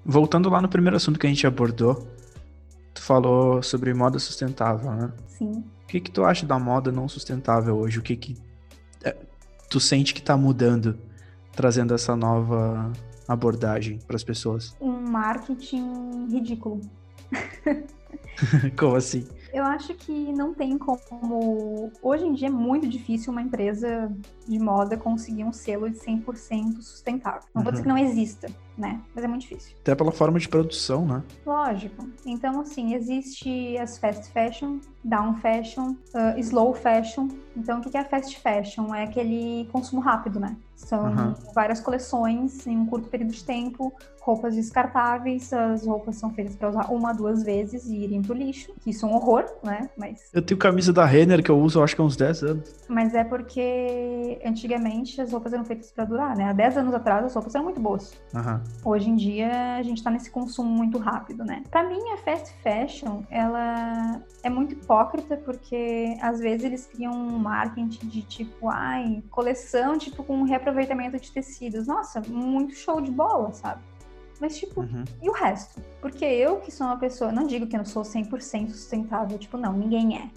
[0.05, 2.07] Voltando lá no primeiro assunto que a gente abordou,
[2.93, 5.11] tu falou sobre moda sustentável, né?
[5.27, 5.63] Sim.
[5.83, 7.99] O que que tu acha da moda não sustentável hoje?
[7.99, 8.37] O que que
[9.03, 9.15] é,
[9.69, 10.97] tu sente que tá mudando,
[11.53, 12.91] trazendo essa nova
[13.27, 14.75] abordagem para as pessoas?
[14.81, 16.81] Um marketing ridículo.
[18.77, 19.27] como assim?
[19.53, 21.91] Eu acho que não tem como.
[22.01, 24.11] Hoje em dia é muito difícil uma empresa
[24.47, 27.47] de moda conseguir um selo de 100% sustentável.
[27.53, 27.63] Não uhum.
[27.63, 28.99] vou dizer que não exista, né?
[29.13, 29.75] Mas é muito difícil.
[29.81, 31.23] Até pela forma de produção, né?
[31.45, 32.07] Lógico.
[32.25, 37.27] Então, assim, existe as fast fashion, down fashion, uh, slow fashion.
[37.55, 38.93] Então, o que é fast fashion?
[38.93, 40.55] É aquele consumo rápido, né?
[40.75, 41.33] São uhum.
[41.53, 46.69] várias coleções em um curto período de tempo, roupas descartáveis, as roupas são feitas para
[46.69, 49.89] usar uma, duas vezes e irem pro lixo, que isso é um horror, né?
[49.97, 50.29] Mas...
[50.33, 52.75] Eu tenho camisa da Renner que eu uso, acho que há uns 10 anos.
[52.87, 56.45] Mas é porque antigamente as roupas eram feitas para durar, né?
[56.45, 58.13] Há 10 anos atrás as roupas eram muito boas.
[58.33, 58.62] Uhum.
[58.83, 61.63] Hoje em dia a gente tá nesse consumo muito rápido, né?
[61.69, 67.39] Para mim a fast fashion, ela é muito hipócrita porque às vezes eles criam um
[67.39, 71.87] marketing de tipo, ai, coleção tipo com reaproveitamento de tecidos.
[71.87, 73.81] Nossa, muito show de bola, sabe?
[74.41, 75.05] Mas, tipo, uhum.
[75.21, 75.81] e o resto?
[76.01, 79.57] Porque eu, que sou uma pessoa, não digo que eu não sou 100% sustentável, tipo,
[79.57, 80.29] não, ninguém é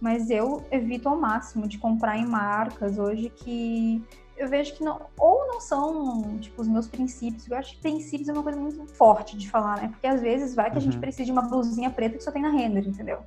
[0.00, 4.02] mas eu evito ao máximo de comprar em marcas hoje que
[4.40, 7.46] eu vejo que não, ou não são, tipo, os meus princípios.
[7.46, 9.88] Eu acho que princípios é uma coisa muito forte de falar, né?
[9.88, 11.00] Porque às vezes vai que a gente uhum.
[11.00, 13.18] precisa de uma blusinha preta que só tem na render, entendeu?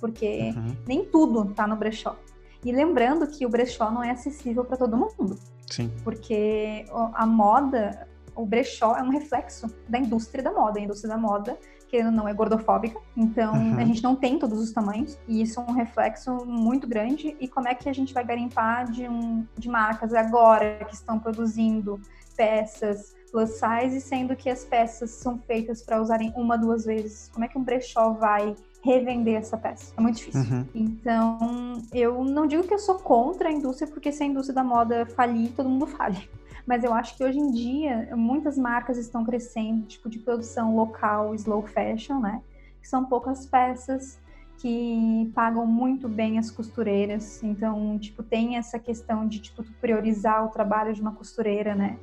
[0.00, 0.74] Porque uhum.
[0.88, 2.16] nem tudo tá no brechó.
[2.64, 5.38] E lembrando que o brechó não é acessível para todo mundo.
[5.70, 5.92] Sim.
[6.02, 10.78] Porque a moda, o brechó é um reflexo da indústria da moda.
[10.80, 11.58] A indústria da moda
[11.88, 13.78] que não é gordofóbica, então uhum.
[13.78, 17.36] a gente não tem todos os tamanhos, e isso é um reflexo muito grande.
[17.40, 21.18] E como é que a gente vai garimpar de, um, de marcas agora que estão
[21.18, 22.00] produzindo
[22.36, 27.30] peças plus size, sendo que as peças são feitas para usarem uma, duas vezes?
[27.32, 28.54] Como é que um brechó vai
[28.86, 29.92] revender essa peça.
[29.96, 30.42] É muito difícil.
[30.42, 30.66] Uhum.
[30.72, 34.62] Então, eu não digo que eu sou contra a indústria, porque se a indústria da
[34.62, 36.30] moda falir, todo mundo fale.
[36.66, 41.34] Mas eu acho que hoje em dia muitas marcas estão crescendo, tipo de produção local,
[41.34, 42.42] slow fashion, né?
[42.80, 44.20] Que são poucas peças
[44.58, 47.42] que pagam muito bem as costureiras.
[47.42, 51.98] Então, tipo, tem essa questão de tipo priorizar o trabalho de uma costureira, né?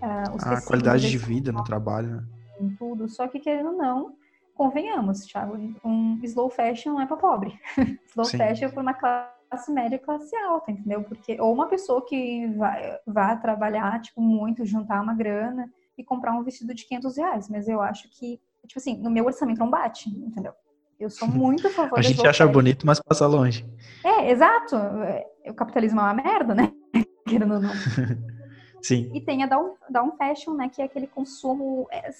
[0.00, 2.24] Uh, a qualidade de vida no trabalho, né?
[2.60, 3.08] Em tudo.
[3.08, 4.16] Só que querendo ou não,
[4.54, 7.58] convenhamos, Thiago, um slow fashion não é para pobre.
[8.08, 8.38] slow Sim.
[8.38, 11.02] fashion é para uma classe classe média classe alta, entendeu?
[11.02, 16.32] Porque ou uma pessoa que vai, vai trabalhar, tipo, muito, juntar uma grana e comprar
[16.32, 17.48] um vestido de 500 reais.
[17.48, 20.52] Mas eu acho que, tipo assim, no meu orçamento não bate, entendeu?
[20.98, 23.66] Eu sou muito a favor A gente acha bonito, mas passa longe.
[24.04, 24.76] É, exato.
[25.46, 26.72] O capitalismo é uma merda, né?
[27.26, 27.72] Querendo ou não.
[28.80, 29.10] Sim.
[29.12, 30.68] E tem a Down, Down Fashion, né?
[30.68, 31.88] Que é aquele consumo.
[31.90, 32.10] É,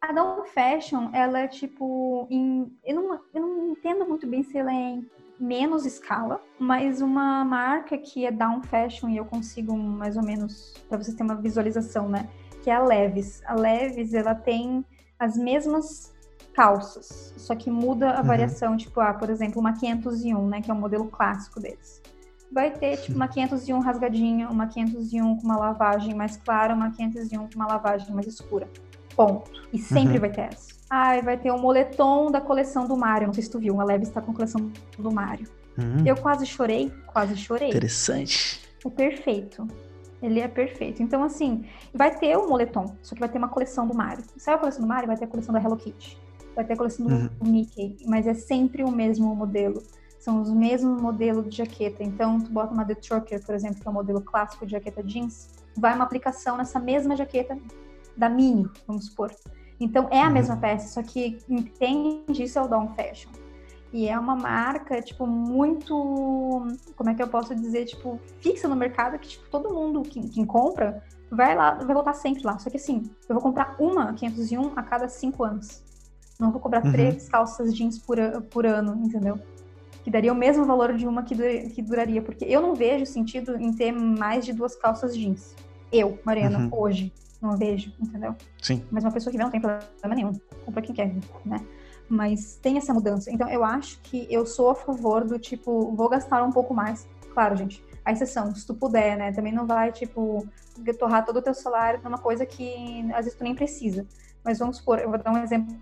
[0.00, 2.26] a Down Fashion, ela é tipo.
[2.30, 7.00] Em, eu, não, eu não entendo muito bem se ela é em menos escala, mas
[7.00, 11.22] uma marca que é down fashion e eu consigo mais ou menos para você ter
[11.22, 12.28] uma visualização, né?
[12.62, 13.42] Que é a Levis.
[13.46, 14.84] A Levis ela tem
[15.18, 16.14] as mesmas
[16.52, 18.26] calças, só que muda a uhum.
[18.26, 22.02] variação, tipo, ah, por exemplo, uma 501, né, que é o modelo clássico deles.
[22.50, 27.48] vai ter tipo uma 501 rasgadinha, uma 501 com uma lavagem mais clara, uma 501
[27.48, 28.68] com uma lavagem mais escura.
[29.18, 29.50] Ponto.
[29.72, 30.20] E sempre uhum.
[30.20, 30.68] vai ter essa.
[30.88, 33.26] Ai, vai ter o um moletom da coleção do Mario.
[33.26, 35.48] Não sei se tu viu, a Leve está com a coleção do Mario.
[35.76, 36.06] Uhum.
[36.06, 37.70] Eu quase chorei, quase chorei.
[37.70, 38.60] Interessante.
[38.84, 39.66] O perfeito.
[40.22, 41.02] Ele é perfeito.
[41.02, 44.22] Então, assim, vai ter o moletom, só que vai ter uma coleção do Mario.
[44.36, 45.08] Sabe a coleção do Mario?
[45.08, 46.16] Vai ter a coleção da Hello Kitty.
[46.54, 47.28] Vai ter a coleção do uhum.
[47.42, 47.96] Mickey.
[48.06, 49.82] Mas é sempre o mesmo modelo.
[50.20, 52.04] São os mesmos modelos de jaqueta.
[52.04, 54.72] Então, tu bota uma The Trucker, por exemplo, que é o um modelo clássico de
[54.72, 57.58] jaqueta jeans, vai uma aplicação nessa mesma jaqueta
[58.18, 59.32] da Mini, vamos supor.
[59.80, 60.32] Então, é a uhum.
[60.32, 63.30] mesma peça, só que entende isso é o Down Fashion.
[63.92, 66.66] E é uma marca, tipo, muito.
[66.94, 67.86] Como é que eu posso dizer?
[67.86, 72.12] Tipo, fixa no mercado que, tipo, todo mundo que, que compra vai lá, vai voltar
[72.12, 72.58] sempre lá.
[72.58, 75.82] Só que assim, eu vou comprar uma 501 a cada cinco anos.
[76.38, 76.92] Não vou comprar uhum.
[76.92, 78.18] três calças jeans por,
[78.50, 79.38] por ano, entendeu?
[80.04, 81.34] Que daria o mesmo valor de uma que,
[81.70, 82.20] que duraria.
[82.20, 85.54] Porque eu não vejo sentido em ter mais de duas calças jeans.
[85.90, 86.68] Eu, Mariana, uhum.
[86.72, 88.34] hoje, não vejo, entendeu?
[88.60, 88.84] Sim.
[88.90, 90.32] Mas uma pessoa que vê não tem problema nenhum.
[90.64, 91.64] Compra quem quer, né?
[92.08, 93.30] mas tem essa mudança.
[93.30, 97.06] Então eu acho que eu sou a favor do tipo, vou gastar um pouco mais.
[97.34, 99.32] Claro, gente, a exceção, se tu puder, né?
[99.32, 100.46] Também não vai, tipo,
[100.98, 104.06] torrar todo o teu salário numa coisa que às vezes tu nem precisa.
[104.42, 105.76] Mas vamos supor, eu vou dar um exemplo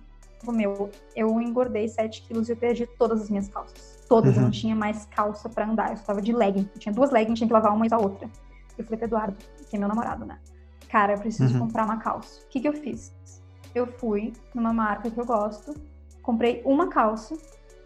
[0.48, 0.90] meu.
[1.14, 4.04] Eu engordei 7 quilos e eu perdi todas as minhas calças.
[4.08, 4.40] Todas, uhum.
[4.40, 5.88] eu não tinha mais calça para andar.
[5.88, 6.68] Eu estava de legging.
[6.74, 8.28] Eu tinha duas leggings, tinha que lavar uma e a outra.
[8.76, 9.36] Eu falei pro Eduardo,
[9.68, 10.38] que é meu namorado, né?
[10.88, 11.60] Cara, eu preciso uhum.
[11.60, 12.40] comprar uma calça.
[12.44, 13.12] O que, que eu fiz?
[13.74, 15.74] Eu fui numa marca que eu gosto,
[16.22, 17.36] comprei uma calça,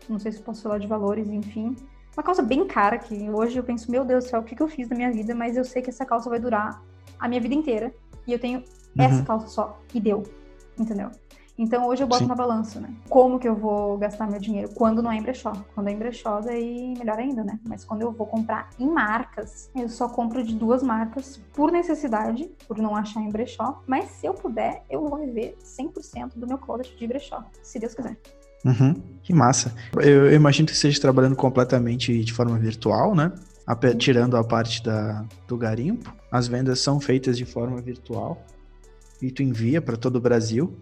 [0.08, 1.76] não sei se posso falar de valores, enfim.
[2.16, 4.62] Uma calça bem cara, que hoje eu penso, meu Deus do céu, o que, que
[4.62, 5.34] eu fiz da minha vida?
[5.34, 6.82] Mas eu sei que essa calça vai durar
[7.18, 7.94] a minha vida inteira.
[8.26, 9.04] E eu tenho uhum.
[9.04, 9.80] essa calça só.
[9.94, 10.22] E deu.
[10.78, 11.10] Entendeu?
[11.60, 12.26] Então hoje eu boto Sim.
[12.26, 12.88] na balança, né?
[13.06, 14.70] Como que eu vou gastar meu dinheiro?
[14.74, 15.52] Quando não é em brechó.
[15.74, 17.60] Quando é em brechó, daí melhor ainda, né?
[17.68, 22.50] Mas quando eu vou comprar em marcas, eu só compro de duas marcas por necessidade,
[22.66, 23.82] por não achar em brechó.
[23.86, 27.94] Mas se eu puder, eu vou rever 100% do meu closet de brechó, se Deus
[27.94, 28.16] quiser.
[28.64, 29.74] Uhum, que massa.
[29.96, 33.32] Eu, eu imagino que esteja trabalhando completamente de forma virtual, né?
[33.98, 36.10] tirando a parte da, do garimpo.
[36.32, 38.42] As vendas são feitas de forma virtual
[39.20, 40.74] e tu envia para todo o Brasil.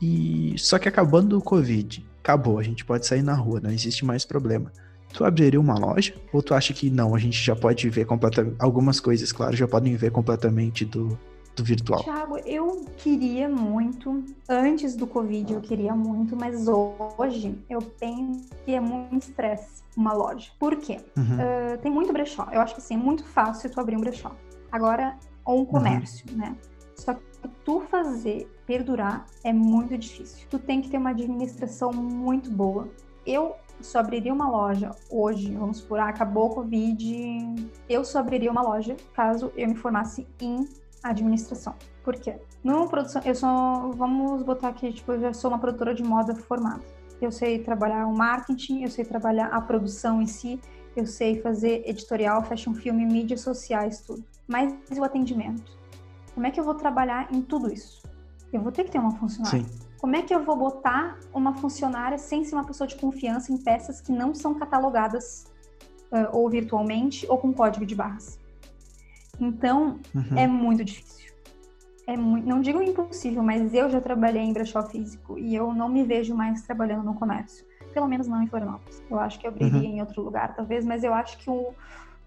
[0.00, 4.04] E só que acabando o Covid, acabou, a gente pode sair na rua, não existe
[4.04, 4.72] mais problema.
[5.12, 6.14] Tu abriria uma loja?
[6.32, 8.56] Ou tu acha que não, a gente já pode ver completamente.
[8.58, 11.18] Algumas coisas, claro, já podem ver completamente do,
[11.56, 12.02] do virtual?
[12.04, 18.72] Thiago, eu queria muito, antes do Covid eu queria muito, mas hoje eu penso que
[18.72, 20.50] é muito estresse uma loja.
[20.58, 21.00] Por quê?
[21.16, 21.24] Uhum.
[21.24, 22.48] Uh, tem muito brechó.
[22.52, 24.30] Eu acho que sim, é muito fácil tu abrir um brechó.
[24.70, 25.66] Agora, ou um uhum.
[25.66, 26.38] comércio, uhum.
[26.38, 26.56] né?
[26.94, 27.22] Só que
[27.64, 30.46] tu fazer perdurar é muito difícil.
[30.48, 32.88] Tu tem que ter uma administração muito boa.
[33.26, 38.50] Eu só abriria uma loja hoje, vamos supor, ah, acabou o Covid, eu só abriria
[38.50, 40.68] uma loja caso eu me formasse em
[41.02, 41.74] administração.
[42.04, 42.38] Por quê?
[42.62, 46.34] Numa produção, eu sou, vamos botar aqui, tipo, eu já sou uma produtora de moda
[46.34, 46.82] formada.
[47.20, 50.60] Eu sei trabalhar o marketing, eu sei trabalhar a produção em si,
[50.96, 54.24] eu sei fazer editorial, fashion film, mídias sociais, tudo.
[54.46, 55.79] Mas o atendimento?
[56.34, 58.02] Como é que eu vou trabalhar em tudo isso?
[58.52, 59.62] Eu vou ter que ter uma funcionária.
[59.62, 59.80] Sim.
[60.00, 63.58] Como é que eu vou botar uma funcionária sem ser uma pessoa de confiança em
[63.58, 65.44] peças que não são catalogadas
[66.10, 68.38] uh, ou virtualmente ou com código de barras?
[69.38, 70.38] Então, uhum.
[70.38, 71.32] é muito difícil.
[72.06, 75.88] É muito, não digo impossível, mas eu já trabalhei em brechó físico e eu não
[75.88, 77.64] me vejo mais trabalhando no comércio.
[77.92, 79.02] Pelo menos não em Florianópolis.
[79.10, 79.96] Eu acho que eu abriria uhum.
[79.96, 81.74] em outro lugar, talvez, mas eu acho que o,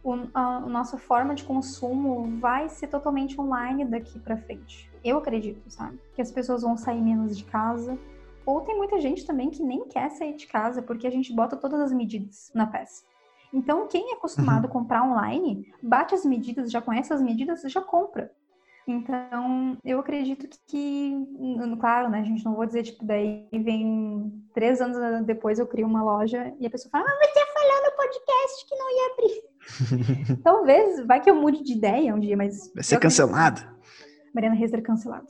[0.03, 4.91] o, a nossa forma de consumo vai ser totalmente online daqui para frente.
[5.03, 5.99] Eu acredito, sabe?
[6.13, 7.97] Que as pessoas vão sair menos de casa.
[8.45, 11.55] Ou tem muita gente também que nem quer sair de casa porque a gente bota
[11.55, 13.05] todas as medidas na peça.
[13.53, 14.69] Então, quem é acostumado uhum.
[14.69, 18.31] a comprar online, bate as medidas, já conhece as medidas, já compra.
[18.85, 21.15] Então, eu acredito que,
[21.79, 25.87] claro, né, a gente não vou dizer, tipo, daí vem três anos depois eu crio
[25.87, 29.42] uma loja e a pessoa fala, ah, você falou no podcast que não ia abrir.
[30.43, 32.71] Talvez, vai que eu mude de ideia um dia, mas...
[32.73, 33.61] Vai ser cancelado.
[34.33, 35.27] Mariana Rezer cancelado.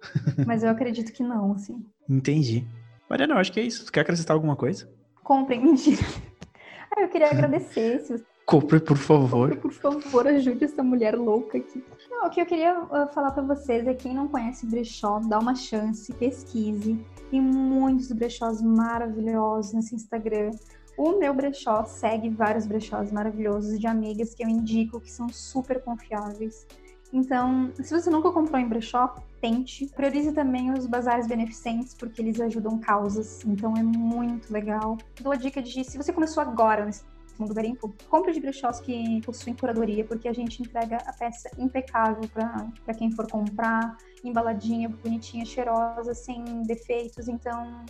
[0.46, 1.84] mas eu acredito que não, assim.
[2.08, 2.66] Entendi.
[3.08, 3.84] Mariana, eu acho que é isso.
[3.84, 4.88] Tu quer acrescentar alguma coisa?
[5.22, 6.02] Comprem, mentira.
[6.94, 8.00] Ah, eu queria agradecer.
[8.00, 9.48] Se Compre, por favor.
[9.48, 11.84] Compre, por favor, ajude essa mulher louca aqui.
[12.08, 15.40] Não, o que eu queria uh, falar para vocês é quem não conhece brechó, dá
[15.40, 16.96] uma chance, pesquise.
[17.28, 20.52] Tem muitos brechós maravilhosos nesse Instagram.
[20.96, 25.82] O meu brechó segue vários brechós maravilhosos de amigas que eu indico que são super
[25.82, 26.66] confiáveis.
[27.12, 29.86] Então, se você nunca comprou em brechó, tente.
[29.94, 33.44] Priorize também os bazares beneficentes, porque eles ajudam causas.
[33.44, 34.96] Então, é muito legal.
[35.20, 37.04] Dou a dica de, se você começou agora nesse
[37.38, 42.22] mundo garimpo, compre de brechós que possuem curadoria, porque a gente entrega a peça impecável
[42.30, 47.28] para quem for comprar, embaladinha, bonitinha, cheirosa, sem defeitos.
[47.28, 47.84] Então,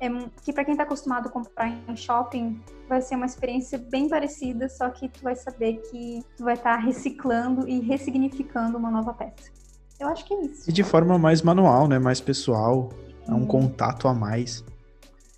[0.00, 0.08] é,
[0.44, 4.68] que para quem está acostumado a comprar em shopping, vai ser uma experiência bem parecida,
[4.68, 9.12] só que tu vai saber que tu vai estar tá reciclando e ressignificando uma nova
[9.12, 9.50] peça.
[9.98, 10.70] Eu acho que é isso.
[10.70, 11.98] E de forma mais manual, né?
[11.98, 12.90] Mais pessoal.
[13.26, 14.64] É um contato a mais.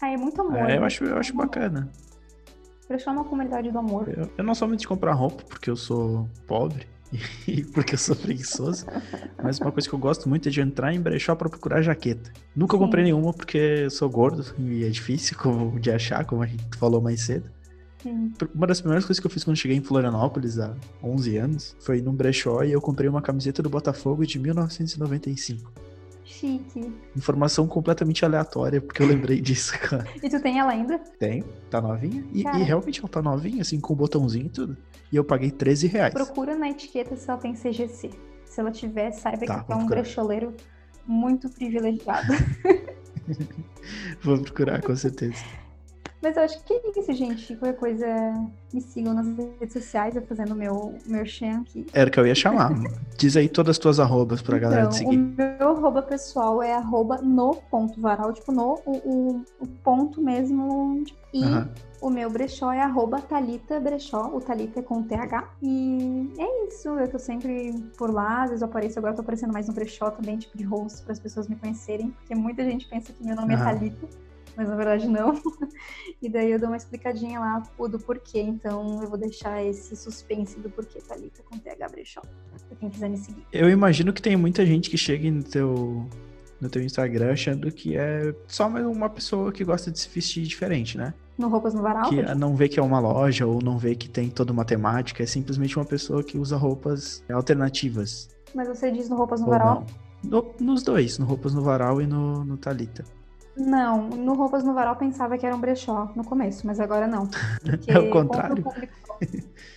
[0.01, 0.57] Ah, é muito amor.
[0.59, 0.79] É, né?
[0.79, 1.91] eu acho, eu acho bacana.
[2.89, 4.09] É uma comunidade do amor.
[4.09, 6.87] Eu, eu não sou muito de comprar roupa, porque eu sou pobre
[7.73, 8.87] porque eu sou preguiçoso.
[9.43, 12.33] Mas uma coisa que eu gosto muito é de entrar em brechó para procurar jaqueta.
[12.55, 12.83] Nunca Sim.
[12.83, 15.37] comprei nenhuma porque eu sou gordo e é difícil
[15.81, 17.51] de achar, como a gente falou mais cedo.
[18.03, 18.33] Sim.
[18.55, 22.01] Uma das primeiras coisas que eu fiz quando cheguei em Florianópolis, há 11 anos, foi
[22.01, 25.71] num brechó e eu comprei uma camiseta do Botafogo de 1995.
[26.41, 26.91] Chique.
[27.15, 30.07] Informação completamente aleatória, porque eu lembrei disso, cara.
[30.23, 30.99] E tu tem ela ainda?
[31.19, 32.25] Tem, tá novinha.
[32.33, 34.77] E, e, realmente ela tá novinha, assim, com o botãozinho e tudo.
[35.13, 36.15] E eu paguei 13 reais.
[36.15, 38.11] Procura na etiqueta se ela tem CGC.
[38.47, 40.55] Se ela tiver, saiba tá, que é um brecholeiro
[41.07, 42.33] muito privilegiado.
[44.23, 45.45] vou procurar, com certeza.
[46.23, 47.57] Mas eu acho que é isso, gente.
[47.57, 48.07] Qualquer coisa,
[48.73, 51.87] me sigam nas redes sociais, eu fazendo meu merchan aqui.
[51.93, 52.73] Era que eu ia chamar.
[53.17, 55.17] Diz aí todas as tuas arrobas pra então, galera te seguir.
[55.17, 60.21] O meu arroba pessoal é arroba no ponto varal, tipo, no, o, o, o ponto
[60.21, 61.03] mesmo.
[61.05, 61.69] Tipo, e uhum.
[62.03, 64.31] o meu brechó é arroba Thalita Brechó.
[64.35, 65.49] O Thalita é com TH.
[65.63, 66.89] E é isso.
[66.89, 68.43] Eu tô sempre por lá.
[68.43, 71.03] Às vezes eu apareço, agora eu tô aparecendo mais no brechó também, tipo de rosto,
[71.03, 72.11] para as pessoas me conhecerem.
[72.11, 73.61] Porque muita gente pensa que meu nome uhum.
[73.61, 75.41] é Thalita mas na verdade não.
[76.23, 80.61] E daí eu dou uma explicadinha lá do porquê, então eu vou deixar esse suspense
[80.61, 83.43] do porquê Thalita com TH Brechó, pra quem quiser me seguir.
[83.51, 86.07] Eu imagino que tem muita gente que chega no teu,
[86.61, 90.99] no teu Instagram achando que é só uma pessoa que gosta de se vestir diferente,
[90.99, 91.15] né?
[91.39, 92.11] No Roupas no Varal?
[92.11, 95.23] Que não vê que é uma loja ou não vê que tem toda uma temática,
[95.23, 98.29] é simplesmente uma pessoa que usa roupas alternativas.
[98.55, 99.87] Mas você diz no Roupas no ou Varal?
[100.23, 103.05] No, nos dois, no Roupas no Varal e no, no Thalita.
[103.61, 107.29] Não, no Roupas no Varal pensava que era um brechó no começo, mas agora não.
[107.87, 108.63] É o contrário?
[108.63, 108.95] Público,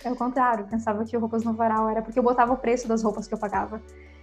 [0.02, 2.88] é o contrário, pensava que o Roupas no Varal era porque eu botava o preço
[2.88, 3.82] das roupas que eu pagava.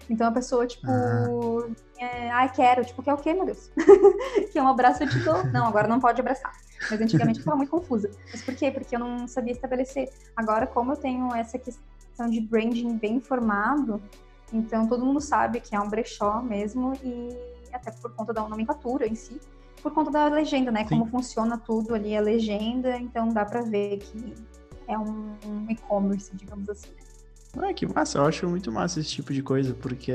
[0.10, 1.68] Então a pessoa, tipo, ah.
[1.98, 3.72] é, ai, quero, tipo, quer o quê, meu Deus?
[4.52, 5.44] que é um abraço, eu te dou.
[5.46, 6.52] Não, agora não pode abraçar.
[6.90, 8.10] Mas antigamente eu ficava muito confusa.
[8.32, 8.72] Mas por quê?
[8.72, 10.10] Porque eu não sabia estabelecer.
[10.36, 14.02] Agora, como eu tenho essa questão de branding bem formado,
[14.52, 19.08] então todo mundo sabe que é um brechó mesmo e até por conta da nomenclatura
[19.08, 19.40] em si,
[19.82, 20.82] por conta da legenda, né?
[20.84, 20.90] Sim.
[20.90, 24.34] Como funciona tudo ali, a legenda, então dá para ver que
[24.88, 26.90] é um, um e-commerce, digamos assim.
[27.58, 30.14] Ah, que massa, eu acho muito massa esse tipo de coisa, porque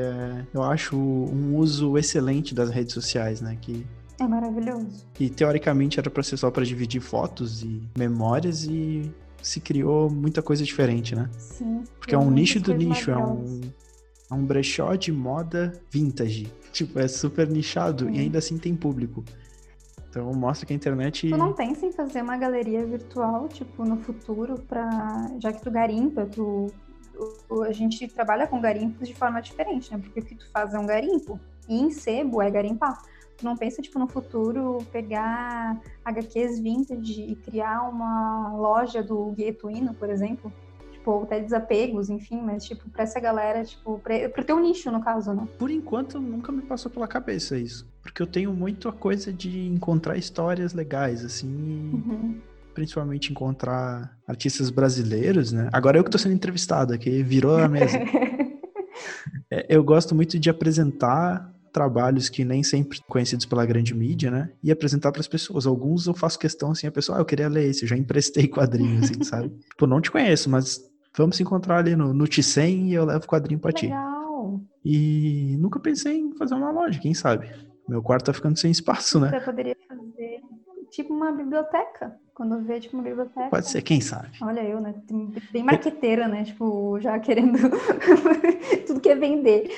[0.54, 3.58] eu acho um uso excelente das redes sociais, né?
[3.60, 3.86] Que
[4.18, 5.06] é maravilhoso.
[5.20, 10.42] E teoricamente era para ser só para dividir fotos e memórias e se criou muita
[10.42, 11.28] coisa diferente, né?
[11.38, 11.84] Sim.
[11.98, 13.60] Porque é um nicho do nicho, é um,
[14.30, 16.52] é um brechó de moda vintage.
[16.72, 19.24] Tipo, é super nichado e ainda assim tem público.
[20.08, 21.28] Então mostra que a internet.
[21.28, 25.30] Tu não pensa em fazer uma galeria virtual, tipo, no futuro, pra.
[25.38, 26.72] Já que tu garimpa, tu.
[27.66, 29.98] A gente trabalha com garimpos de forma diferente, né?
[29.98, 31.40] Porque o que tu faz é um garimpo.
[31.68, 33.02] E em sebo é garimpar.
[33.36, 39.70] Tu não pensa, tipo, no futuro pegar HQs vintage e criar uma loja do Gueto
[39.70, 40.50] Hino, por exemplo?
[41.06, 45.00] Tipo, até desapegos, enfim, mas, tipo, pra essa galera, tipo, pra, pro teu nicho, no
[45.00, 45.46] caso, né?
[45.56, 47.88] Por enquanto, nunca me passou pela cabeça isso.
[48.02, 52.40] Porque eu tenho muito a coisa de encontrar histórias legais, assim, uhum.
[52.74, 55.68] principalmente encontrar artistas brasileiros, né?
[55.72, 57.98] Agora eu que tô sendo entrevistado aqui, virou a mesa.
[59.50, 64.50] é, eu gosto muito de apresentar trabalhos que nem sempre conhecidos pela grande mídia, né?
[64.62, 65.66] E apresentar para as pessoas.
[65.66, 68.48] Alguns eu faço questão assim, a pessoa, ah, eu queria ler esse, eu já emprestei
[68.48, 69.50] quadrinhos, assim, sabe?
[69.68, 70.80] Tipo, não te conheço, mas
[71.16, 73.86] vamos se encontrar ali no, no Ticem e eu levo o quadrinho pra ti.
[73.86, 74.60] Legal.
[74.84, 77.50] E nunca pensei em fazer uma loja, quem sabe?
[77.88, 79.30] Meu quarto tá ficando sem espaço, né?
[79.30, 80.40] Você poderia fazer
[80.90, 82.16] tipo uma biblioteca.
[82.34, 83.48] Quando vê, tipo, uma biblioteca.
[83.48, 84.28] Pode ser, quem sabe?
[84.42, 84.94] Olha eu, né?
[85.50, 86.44] Bem marqueteira, né?
[86.44, 87.58] Tipo, já querendo
[88.86, 89.70] tudo que é vender.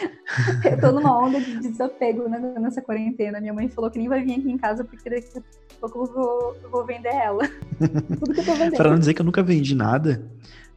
[0.65, 3.41] Eu tô numa onda de desapego né, nessa quarentena.
[3.41, 6.13] Minha mãe falou que nem vai vir aqui em casa porque daqui a pouco eu
[6.13, 7.47] vou, eu vou vender ela.
[8.19, 8.77] tudo que eu tô vendendo.
[8.77, 10.29] pra não dizer que eu nunca vendi nada,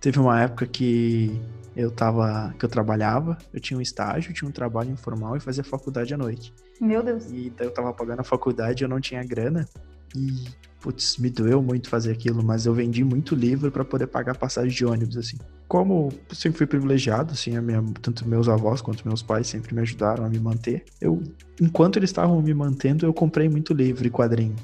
[0.01, 1.39] Teve uma época que
[1.75, 5.63] eu tava, que eu trabalhava, eu tinha um estágio, tinha um trabalho informal e fazia
[5.63, 6.51] faculdade à noite.
[6.81, 7.27] Meu Deus.
[7.31, 9.69] E daí eu tava pagando a faculdade, eu não tinha grana
[10.15, 10.45] e
[10.81, 14.71] putz, me doeu muito fazer aquilo, mas eu vendi muito livro para poder pagar passagem
[14.71, 15.37] de ônibus assim.
[15.67, 19.73] Como eu sempre fui privilegiado, assim, a minha, tanto meus avós quanto meus pais sempre
[19.73, 20.83] me ajudaram a me manter.
[20.99, 21.21] Eu,
[21.61, 24.55] enquanto eles estavam me mantendo, eu comprei muito livro e quadrinho.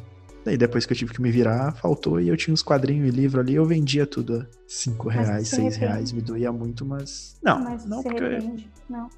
[0.47, 3.11] Daí depois que eu tive que me virar, faltou e eu tinha uns quadrinhos e
[3.11, 7.37] livro ali, eu vendia tudo a 5 reais, 6 reais, me doía muito, mas.
[7.43, 8.23] Não, mas não porque.
[8.23, 8.71] Arrepende.
[8.89, 9.09] Não.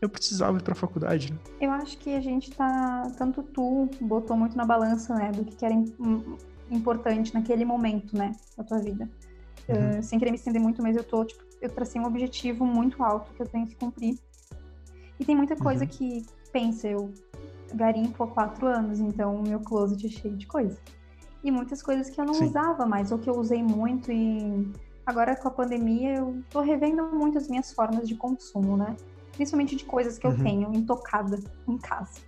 [0.00, 1.38] Eu precisava ir pra faculdade, né?
[1.60, 3.12] Eu acho que a gente tá.
[3.16, 5.30] Tanto tu botou muito na balança, né?
[5.30, 5.72] Do que era
[6.68, 8.32] importante naquele momento, né?
[8.56, 9.08] Da tua vida.
[9.68, 10.00] Uhum.
[10.00, 13.04] Uh, sem querer me estender muito, mas eu tô, tipo, eu tracei um objetivo muito
[13.04, 14.18] alto que eu tenho que cumprir.
[15.16, 15.90] E tem muita coisa uhum.
[15.90, 17.14] que, pensa, eu
[17.74, 20.78] garimpo há quatro anos, então o meu closet é cheio de coisa.
[21.42, 22.46] E muitas coisas que eu não Sim.
[22.46, 24.72] usava mais, ou que eu usei muito e
[25.04, 28.96] agora com a pandemia eu tô revendo muito as minhas formas de consumo, né?
[29.32, 30.32] Principalmente de coisas que uhum.
[30.32, 32.20] eu tenho intocada em casa.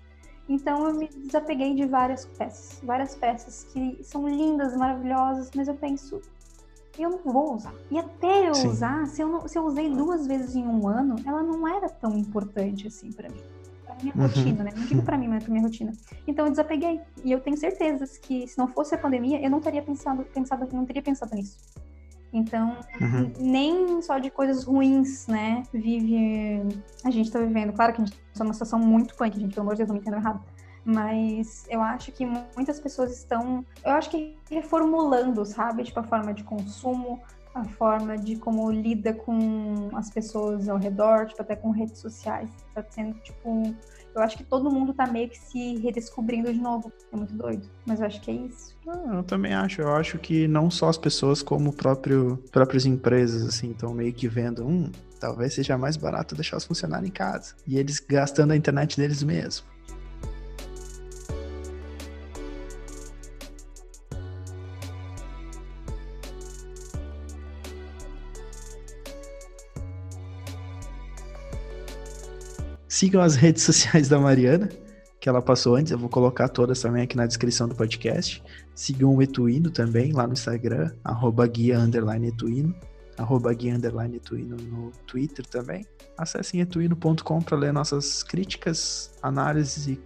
[0.49, 5.75] Então eu me desapeguei de várias peças, várias peças que são lindas, maravilhosas, mas eu
[5.75, 6.21] penso,
[6.99, 7.75] eu não vou usar.
[7.91, 8.69] E até eu Sim.
[8.69, 11.89] usar, se eu, não, se eu usei duas vezes em um ano, ela não era
[11.89, 13.43] tão importante assim para mim.
[14.03, 14.23] Minha uhum.
[14.23, 14.71] rotina, né?
[14.77, 15.93] Não digo pra mim, mas pra minha rotina.
[16.27, 17.01] Então eu desapeguei.
[17.25, 20.69] E eu tenho certeza que se não fosse a pandemia, eu não teria pensado, pensado
[20.73, 21.59] não teria pensado nisso.
[22.33, 23.33] Então, uhum.
[23.39, 25.63] nem só de coisas ruins, né?
[25.73, 26.63] Vive.
[27.05, 27.73] A gente tá vivendo.
[27.73, 29.95] Claro que a gente está numa situação muito punk, gente, pelo amor de Deus, não
[29.95, 30.43] me entendam errado.
[30.85, 33.65] Mas eu acho que muitas pessoas estão.
[33.85, 35.83] Eu acho que reformulando, sabe?
[35.83, 37.21] Tipo, a forma de consumo,
[37.57, 42.51] a forma de como lida com as pessoas ao redor, tipo, até com redes sociais.
[42.75, 43.75] Tá sendo, tipo,
[44.15, 46.93] eu acho que todo mundo tá meio que se redescobrindo de novo.
[47.11, 48.77] É muito doido, mas eu acho que é isso.
[48.87, 49.81] Ah, eu também acho.
[49.81, 54.29] Eu acho que não só as pessoas, como próprio, próprias empresas, assim, estão meio que
[54.29, 57.55] vendo, hum, talvez seja mais barato deixar os funcionários em casa.
[57.67, 59.67] E eles gastando a internet deles mesmo.
[72.97, 74.71] Sigam as redes sociais da Mariana,
[75.21, 75.93] que ela passou antes.
[75.93, 78.43] Eu vou colocar todas também aqui na descrição do podcast.
[78.75, 82.75] Sigam o Etuino também lá no Instagram, arroba guia underline etuino,
[83.19, 85.85] arroba guia underline etuino no Twitter também.
[86.17, 90.01] Acessem etuino.com para ler nossas críticas, análises e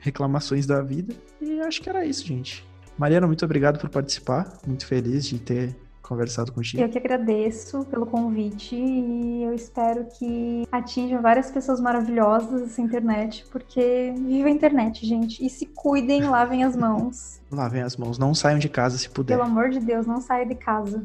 [0.00, 1.14] reclamações da vida.
[1.40, 2.66] E acho que era isso, gente.
[2.98, 4.58] Mariana, muito obrigado por participar.
[4.66, 6.82] Muito feliz de ter conversado contigo.
[6.82, 13.44] Eu que agradeço pelo convite e eu espero que atinjam várias pessoas maravilhosas essa internet,
[13.50, 15.44] porque viva a internet, gente.
[15.44, 17.40] E se cuidem, lavem as mãos.
[17.52, 19.36] Lavem as mãos, não saiam de casa se puder.
[19.36, 21.02] Pelo amor de Deus, não saia de casa.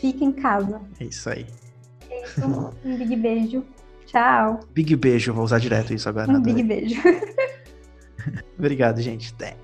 [0.00, 0.80] Fique em casa.
[0.98, 1.46] É isso aí.
[2.42, 3.62] Um big beijo.
[4.06, 4.60] Tchau.
[4.72, 6.30] Big beijo, vou usar direto isso agora.
[6.32, 7.02] Um big beijo.
[8.58, 9.34] Obrigado, gente.
[9.34, 9.63] Até.